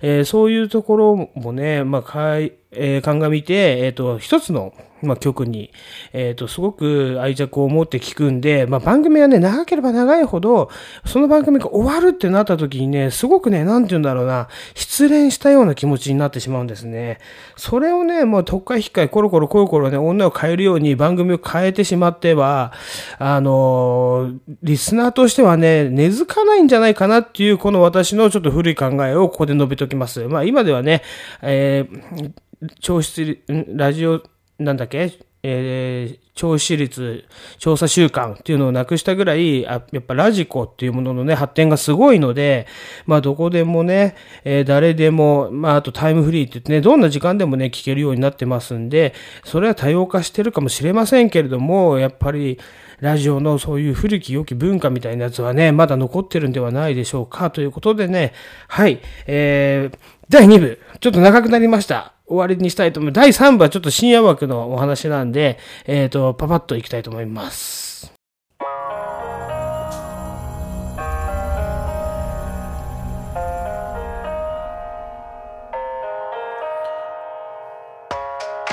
[0.02, 5.72] えーそういうところもね、まあ、かい、えー鑑みて、えっ、と、一つの、まあ、曲に、
[6.14, 10.70] えっ、と、すごく愛着を持って聞くんで、まあ、番組はね、長ければ長いほど、
[11.06, 17.20] その番組が終わるってなった時にね、すごくね、なんて言うんだろうな、失恋したような気持ちになってしまうんですね。
[17.56, 22.74] それをね、もう特化引っかえ、コロコロコロコロね、女を変えるように番組を変えてしまっては、
[23.20, 24.32] あの
[24.64, 30.28] リスナーとしてはね、根付かないんじゃないかなっていう、この私のちょっと古い考えをここで述べときます。
[30.28, 31.02] まあ、今ではね、
[31.41, 32.32] えー、
[32.80, 34.22] 調子、ラジオ、
[34.64, 35.12] なんだっけ？
[35.43, 37.26] えー、聴取率
[37.57, 42.68] 調査週間っていうのをなくしたぐらい、あやっぱラジコっていうもののね、発展がすごいので、
[43.07, 52.59] まあどこでもね、えー誰でも、まああとタイムフリーって言ってね、どんな時間でもね、聞けるようになってますんで、それは多様化してるかもしれませんけれども、やっぱり、
[52.99, 57.49] ラジオのそういう古き良き文化みたいなやつはね、まだ残ってるんではないでしょうか？
[57.49, 58.34] ということでね、
[58.68, 59.97] はい、えー、
[60.32, 62.14] 第2部、ちょっと長くなりました。
[62.26, 63.38] 終わりにしたいと思います。
[63.38, 68.14] 第3部はちょっと深夜枠のお話なんで、えっ、ー、と、パパッといきたいと思います。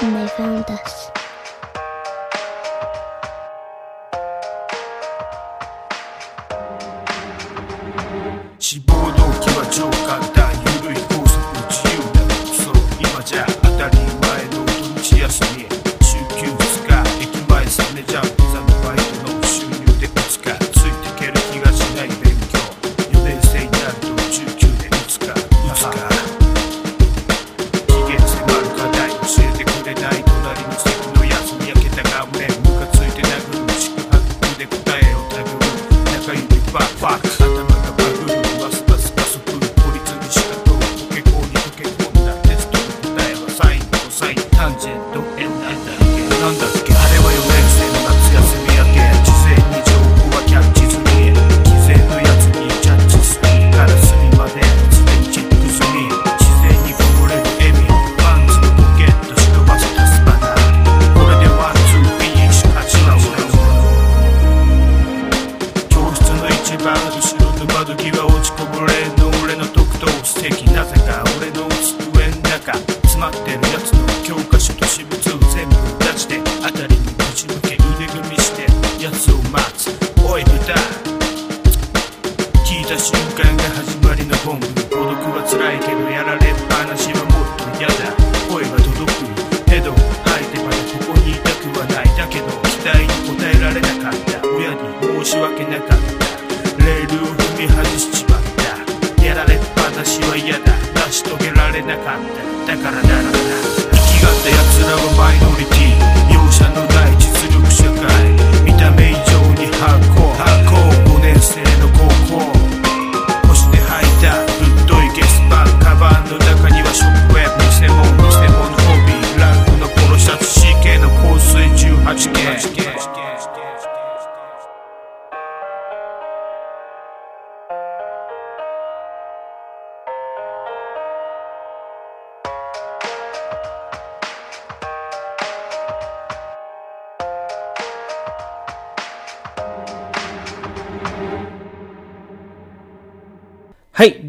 [0.01, 1.18] and they found us.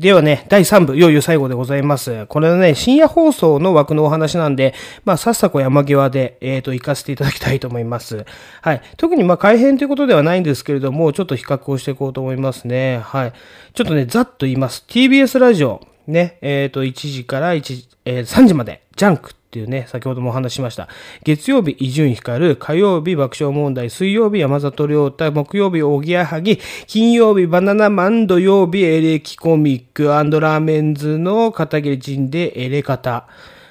[0.10, 2.26] ではね、第3部、いよいよ最後でございます。
[2.26, 4.74] これはね、深夜放送の枠のお話なんで、
[5.06, 8.26] まあ、さっさと山際で、えっ、と、行かせていただきたいと思います。
[8.64, 8.82] はい。
[8.98, 13.02] 特にまあ、改編ということではないんですけれども、ちょっと比較をしていこうと思いますね。
[13.04, 13.34] はい。
[13.76, 14.84] ちょっとね、ざっと言います。
[14.88, 20.88] TBS ラジオ、ね、えっ、と、1時から1時、えー3時まで、ジャンクっていうね、先ほどもお話ししました。
[21.24, 33.26] 月曜日、伊集院光、火曜日、爆笑問題、水曜日、山里亮太、木曜日、おぎやはぎ、金曜日、バナナマン、土曜日、エレキコミック、ラーメンズの片桐仁で、エレカタ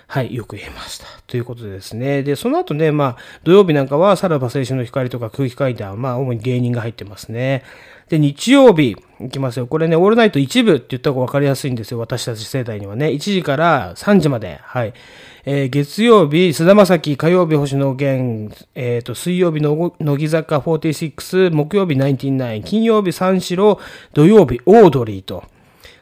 [0.08, 1.06] はい、よく言えました。
[1.26, 2.22] ということでですね。
[2.22, 7.62] で、その後ね、まあ、土曜日なんかは、さらば青春の光とか空気階段、まあ、主に芸人が入ってますね。
[8.08, 9.66] で、日曜日、いきますよ。
[9.66, 11.98] これね、オールナイト一部って言った方が分かりやすいんですよ。
[11.98, 13.08] 私たち世代にはね。
[13.08, 14.60] 1時から3時まで。
[14.62, 14.94] はい。
[15.44, 23.78] えー月曜日、菅田将暉、火曜日、星野源、えっ、と、水曜日の、乃木坂46、木曜日、ナインティナイン、金曜日、三四郎、
[24.14, 25.44] 土曜日、オードリーと。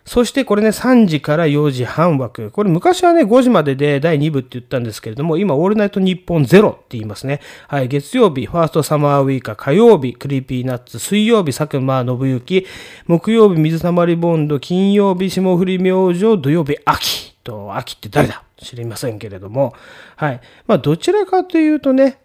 [0.06, 2.52] そしてこれね、3時から4時半枠。
[2.52, 7.40] これ昔はね、5時までで第2部って言ったんですけれども、今、オールナイトニッポンゼロって言いますね。
[7.66, 12.66] はい、月曜日、ファーストサマーウイカ、火曜日、 Creepy Nuts、水曜日、佐久間宣行、
[13.08, 19.74] 木曜日、水溜りボンド、金曜日、霜降り明星、土曜日、秋と、秋って誰だ知りませんけれども。
[20.16, 20.40] はい。
[20.66, 22.18] まあ、どちらかというとね、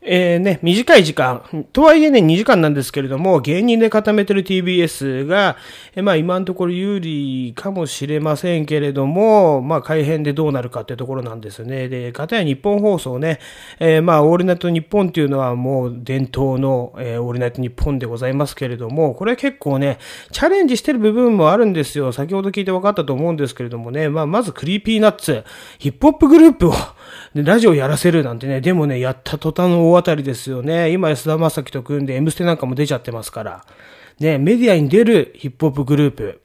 [0.00, 1.42] えーね、短い時間。
[1.72, 5.56] とはいえね、2時間なんですけれども、芸人で固めてる TBS が、
[5.94, 11.88] えまあ今のところ有利かもしれませんけれども、まあ改編でどうなるかってところなんですよね。
[11.88, 13.40] で、かたやニッポン放送ね、
[13.80, 19.98] えーまあオールナイトニッポンっていうのはもう伝統の、えーオールナイトニッポンでございますけれども、これ結構ね、
[20.30, 22.12] チャレンジしてる部分もあるんですよ。
[22.12, 25.44] 先ほど聞いて分かったと思うんですけれどもね、まあまず Creepy Nuts、
[25.78, 26.72] ヒップホップグループを、
[27.34, 30.90] ラジオやらせるなんてね、でもね、やった途端の大当たりですよね。
[30.90, 33.64] 今、安田正樹と組んで、M ステなんかも出ちゃってますから。
[34.20, 36.40] ね、メディアに出るヒップホップグループ。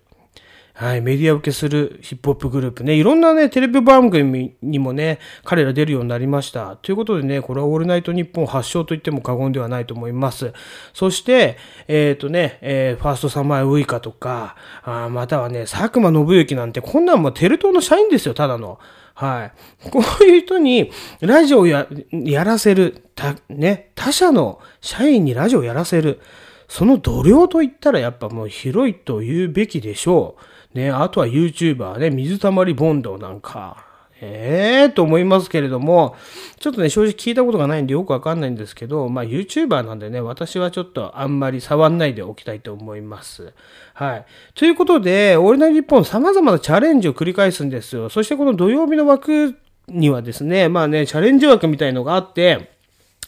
[0.75, 6.77] はい、メディア受けするヒップホップグループね、いろんなね、テレビ番組にもね、彼ら出るようになりました。
[6.77, 10.51] ということでね、これはオールナイトニッポン発祥と言っても過言ではないと思います。
[10.93, 18.79] そして、えっ、とね、えーファーストサマーウイカとか、あまたはね、佐久間信之なんて、こんなんもテレ東の社員ですよ、ただの。
[19.13, 19.51] は
[19.85, 19.89] い。
[19.89, 20.91] こういう人に、
[21.21, 26.19] ラジオや、やらせる、た、ね、他社の社員にラジオやらせる。
[26.67, 30.35] その度量と言ったらやっぱもう広いと言うべきでしょ
[30.73, 30.77] う。
[30.77, 33.82] ね、あとは YouTuber ね、水溜りボンドなんか。
[34.23, 36.15] ええー、と思いますけれども、
[36.59, 43.53] ちょっとね、正直聞いたことがないんでよくわかんないんですけど、まあ YouTuber なんでね、私はちょっとあんまり触んないでおきたいと思います。
[43.93, 44.25] はい。
[44.55, 48.09] ということで、オールナイトニッポン様々なチャレンジを繰り返すんですよ。
[48.09, 49.55] そしてこの土曜日の枠
[49.87, 52.71] にはですね、まあね、チャレンジ枠みたいのがあって、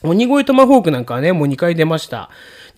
[0.03, 2.29] 鬼越トマホークなんかはね、もう2回出ました。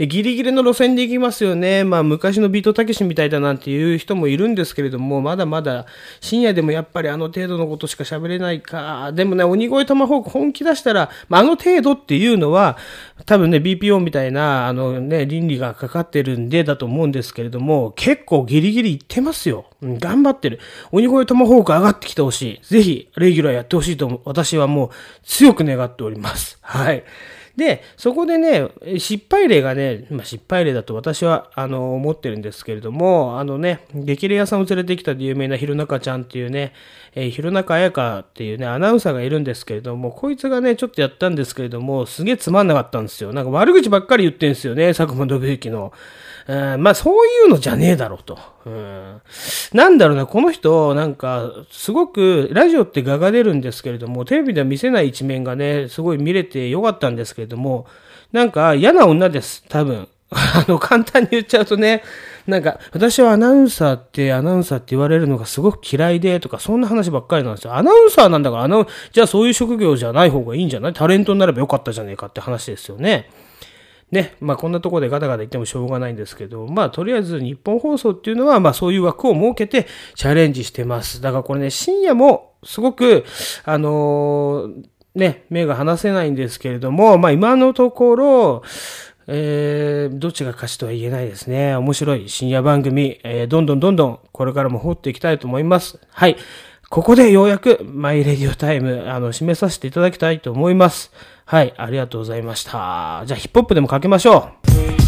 [0.06, 1.84] ギリギリの路線で行きますよね。
[1.84, 5.88] まあ、昔のビートたけしみたいだなんていう人もいるんですけれども、まだまだ
[6.22, 9.12] 深夜でもやっぱりあの程度のことしか喋れないか。
[9.14, 12.78] でもね、鬼越トマホーク本気出したら、まあ、あの程度っていうのは、
[13.26, 19.66] 多分ね、BPO みたいな、あのね、倫理がかかってるんでだと思うんですけれども、結構ギリギリ行ってますよ。
[19.82, 20.60] うん頑張ってる。
[20.92, 22.62] 鬼越トマホーク上がってきてほしい。
[22.64, 24.90] ぜひ、レギュラーやってほしいと、私はもう
[25.24, 26.58] 強く願っております。
[26.62, 27.04] はい。
[27.58, 36.74] で、そこでね、失敗例がね、まあ、失敗例だと私は、あの、思ってるんですけれども、あのね、激レアさんを連れてきた有名な弘中ちゃんっていうね、
[37.16, 43.34] えー弘中彩香っていうね、アナウンサーがいるんですけれども、こいつがね、ちょっとやったんですけれども、すげえつまんなかったんですよ。
[43.34, 45.94] なんか悪口ばっかり言ってんですよね、佐久間信之の。
[46.48, 48.38] うんまあ、そういうのじゃねえだろうと。
[48.66, 49.22] うん
[49.74, 57.86] なんだろうな、この人、なんか、すごく、ラジオって画が出るんですけれども、テレビでは見せない一面がね、すごい見れてよかったんですけれども、
[58.32, 60.08] なんか嫌な女です、多分。
[60.32, 62.04] あの、簡単に言っちゃうとね、
[62.48, 67.76] なんか、私はアナウンサーって、アナウンサーって言われるのがすごく嫌いで、とか、そんな話ばっかりなんですよ。
[67.76, 70.94] アナウンサーなんだから、アナウン、じゃあそういう職業じゃない方がいいんじゃない？
[70.94, 73.30] タレントになればよかったじゃねえかって話ですよね。
[74.12, 81.22] ね、まあこんなところでガタガタ言ってもしょうがないんですけど、まあとりあえず日本放送っていうのは、まあそういう枠を設けてチャレンジしてます。
[81.22, 83.26] だからこれね、深夜もすごく、
[83.66, 84.84] あのー
[85.16, 88.64] ね、目が離せないんですけれども、まあ今のところ、
[89.28, 91.76] えー、どっちが勝ちとは言えないですね。
[91.76, 96.00] 面白い深夜番組、えーどんどんどんどんこれからも掘っていきたいと思います。
[96.12, 96.38] はい。
[96.90, 101.12] ここでようやくマイレディオタイム、あの、締めさせていただきたいと思います。
[101.50, 103.24] はい、ありがとうございました。
[103.26, 105.07] じゃあヒップホップでもかけましょう。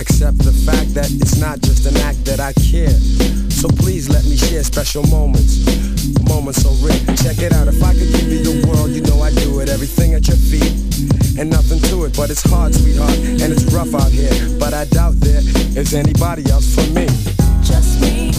[0.00, 2.94] Accept the fact that it's not just an act that I care.
[3.50, 5.66] So please let me share special moments.
[6.22, 6.94] Moments so rare.
[7.16, 7.66] Check it out.
[7.66, 9.68] If I could give you the world, you know I'd do it.
[9.68, 10.70] Everything at your feet.
[11.38, 13.18] And nothing to it, but it's hard, sweetheart.
[13.42, 14.30] And it's rough out here.
[14.58, 15.42] But I doubt there
[15.74, 17.06] is anybody else for me.
[17.66, 18.30] Just me,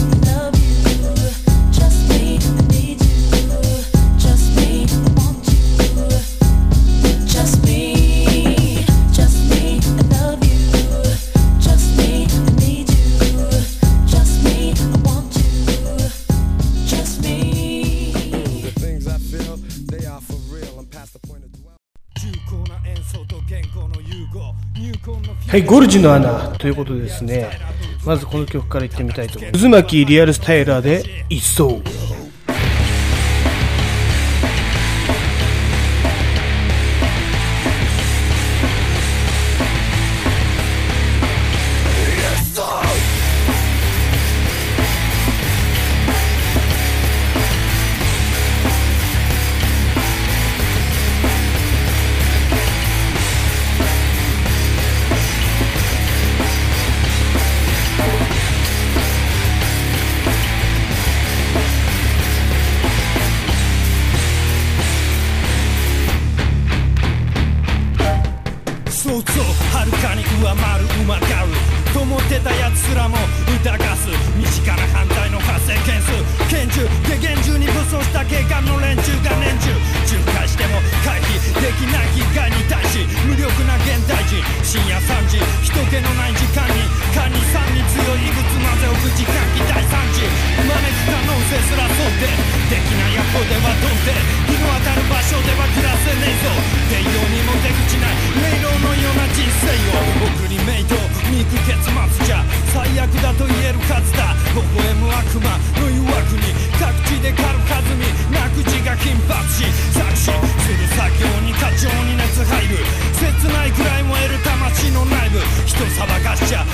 [25.50, 27.50] はい、ゴルジュの穴ということでですね、
[28.06, 29.64] まずこの曲からいってみたいと思います。
[29.64, 31.82] 渦巻きリアルスタイラーで、一層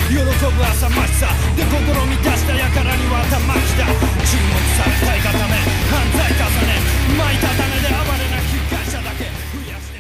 [0.08, 1.28] 喜ぶ浅ましさ。
[1.58, 3.86] で心満たした輩には頭きた。
[3.86, 5.58] 注目されたいがため
[5.90, 6.78] 犯罪重ね。
[7.18, 9.26] 巻いた種で暴れな被害者だけ。
[9.26, 10.00] 増やして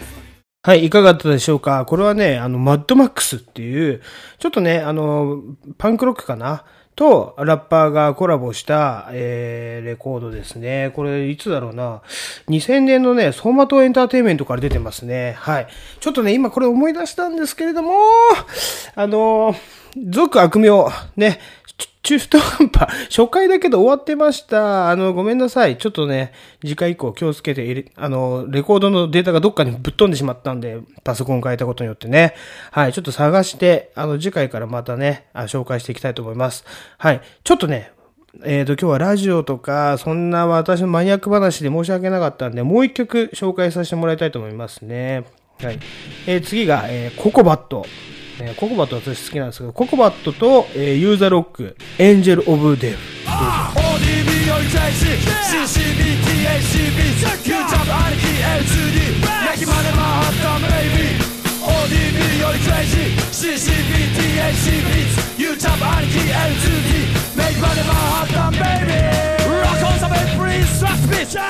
[0.61, 1.85] はい、いかがだったでしょうか。
[1.85, 4.01] これはね、あの、マッドマックスっていう、
[4.37, 5.41] ちょっとね、あの、
[5.77, 6.65] パンクロックかな。
[6.95, 10.91] と、ラッパーがコラボした、えー、レコードですね。
[10.95, 12.01] これ、いつだろうな。
[12.47, 15.35] 2000年のね、ソーマトエンターテイメントから出てますね。
[15.37, 15.67] はい。
[15.99, 17.93] ちょっとね、今これ思い出したんですけれども、
[18.95, 19.55] あの、
[20.09, 20.69] 俗悪名、
[21.15, 21.39] ね、
[22.05, 24.91] 中途半端、 初回だけど終わってました。
[24.91, 25.77] あの、ごめんなさい。
[25.77, 32.35] ちょっとね、次回以降気をつけて、あの、レコードのデータがどっかにぶっ飛んでしまったんで、パソコン変えたことによってね。
[32.71, 36.63] はい、ちょっと探して、あの、次回からまたね、あ紹介していきたいと思います。
[36.99, 37.91] はい、ちょっとね、
[38.43, 45.23] えっ、と、今日はラジオとか、そんな私のマニアック話で申し訳なかったんで、もう一曲紹介させてもらいたいと思いますね。
[45.59, 45.79] はい。
[46.27, 47.85] えー次が、えーココバット。
[48.41, 52.91] えーココバット私好きなんですけど、ココバットと、えーユーザーロック、エンジェル・オブ・デ。
[52.91, 52.97] ブ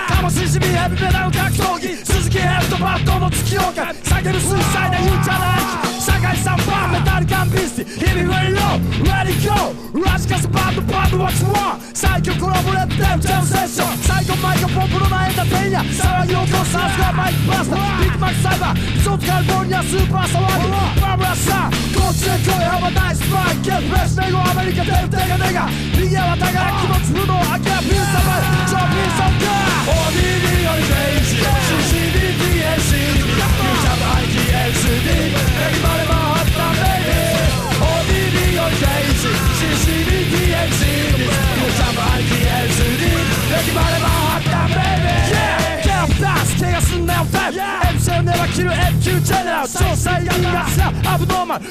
[0.09, 20.71] 魂しみヘビメダル格闘技鈴木ヘルとバットの月岡叫ぶ水彩でユーチャブ兄貴社会三番メタルカンビスティ日々ウェイローレディゴーラジカスバンドバンド What's wrong 最強コラボレッドジャムセッション最強マイクポップのなエンターテイナー騒ぎを起こすさすがマイクバスタービッグマックサイバーリゾートカリフォルニアスーパー騒ぎ
[21.03, 25.67] バブラさんこっちで来いハマナイスバーゲットフレッシュネゴアメリカデルテガネガ
[25.99, 34.14] 右はたが気持ち不動アキラピューサバイジョーピーソンガー ODD よりデイジ CCDDAC ユーチャブ ITLCD レギバレマンハッタンベイビー ODD よりデイジ CCDDAC ユーチャブ ITLCD レギバレマンハッタンベイビー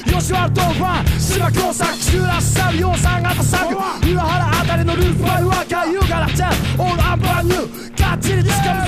[0.03, 8.84] 吉原ドンファン芝工作シューラッシャル養蚕型作裏原あたりのルーフバイワーカー優雅なチェンオールアンブランニューガッチリつかむ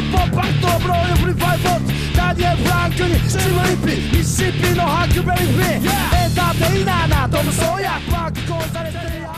[0.00, 9.34] ップホップバットブローよフリファイボーツダニエルフランクにチムリッピミシッピのハックベリーフィンエンターテイナーなトム・ソーヤバックコンサレテリア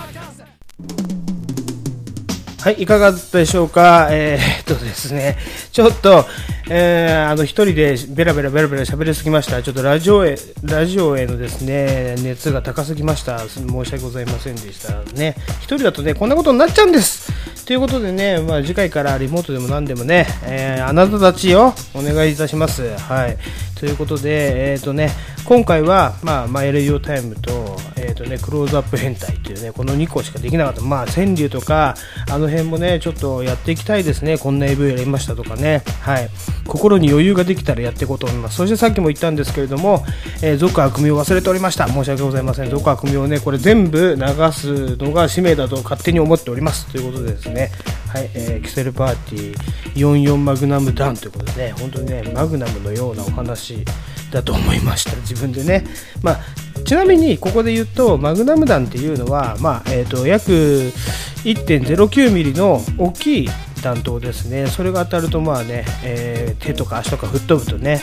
[2.67, 4.09] はい、いかがだったでしょうか？
[4.11, 5.37] えー、っとですね、
[5.71, 6.27] ちょっと、
[6.69, 9.63] えー、あの、一人でベラベラベラベラ喋りすぎました。
[9.63, 13.39] ちょっとラジオへ、ラジオへのですね、熱が高すぎました。
[13.39, 15.03] 申し訳ございませんでした。
[15.13, 17.33] ね、一人だとね、こんなことになっちゃうんです
[17.67, 22.97] ということでね、まあ次回からリモートでも何でもね、えー、あなたたちをお願いいたします。
[22.97, 23.39] はい。
[23.79, 25.11] ということで、えー、とね、
[25.45, 30.81] 今回は、まあ、マイレディオタイムと、えー、とね、クローズアップ変態というね、この2個しかできなかった。
[30.81, 31.95] まあ、川柳とか、
[32.31, 34.39] あの辺もね、ちょっとやっていきたいですね。
[34.39, 35.83] こんな AV やりましたとかね。
[36.01, 36.31] はい。
[36.67, 38.57] 心に余裕ができたらやっていこうと思います。
[38.57, 40.05] そしてさっきも言ったんですけれども、
[40.43, 41.89] えー、俗悪名を忘れておりました。
[41.89, 42.71] 申し訳ございません。
[42.71, 46.87] 俗悪名をね、これ全部流すのが使命だと勝手に思っております。
[46.87, 47.71] ということでですね、
[48.09, 49.57] はい、えー、キセルパーティー
[49.95, 53.85] 44マグナムダウンということでね、本当にね、マグナムのようなお話
[54.31, 55.17] だと思いました。
[55.17, 55.85] 自分でね。
[56.23, 56.41] まあ
[56.85, 63.49] ちなみにここで言うとマグナム弾っていうのは、まあえー、と約1.09ミリの大きい
[63.83, 68.03] 弾頭ですね、それが当たるとまあ、ねえー手とか足とか吹っ飛ぶとね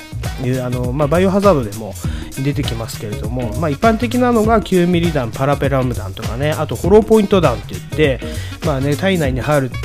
[0.64, 1.94] あの、まあ、バイオハザードでも
[2.44, 8.20] 出てきますけれども、まあ、一般的なのが9ミリ弾、パラペラム弾とかね、あとホローポイント弾って言って、
[8.66, 9.78] まあね、体内に入ると、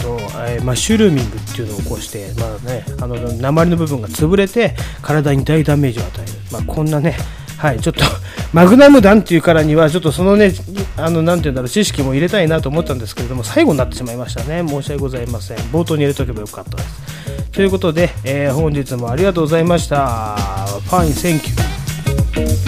[0.47, 7.17] えーマッシュルミングっていうのを起こして、まあね、あの鉛の部分が潰れて体に大ダメージを与える、まあ、こんなね、
[7.59, 8.05] はい、ちょっと
[8.55, 10.55] マグナム弾っていうからにはちょっとそのね
[10.97, 14.65] あのなんて言うんだろう知識も入れたいなと思ったんですけれども最後になってしまいましたね。
[14.67, 15.57] 申し訳ございません。
[15.73, 16.89] 冒頭に入れとけばよかったです。
[17.53, 20.37] ということで、えー本日もありがとうございました。
[20.89, 22.68] Fine thank you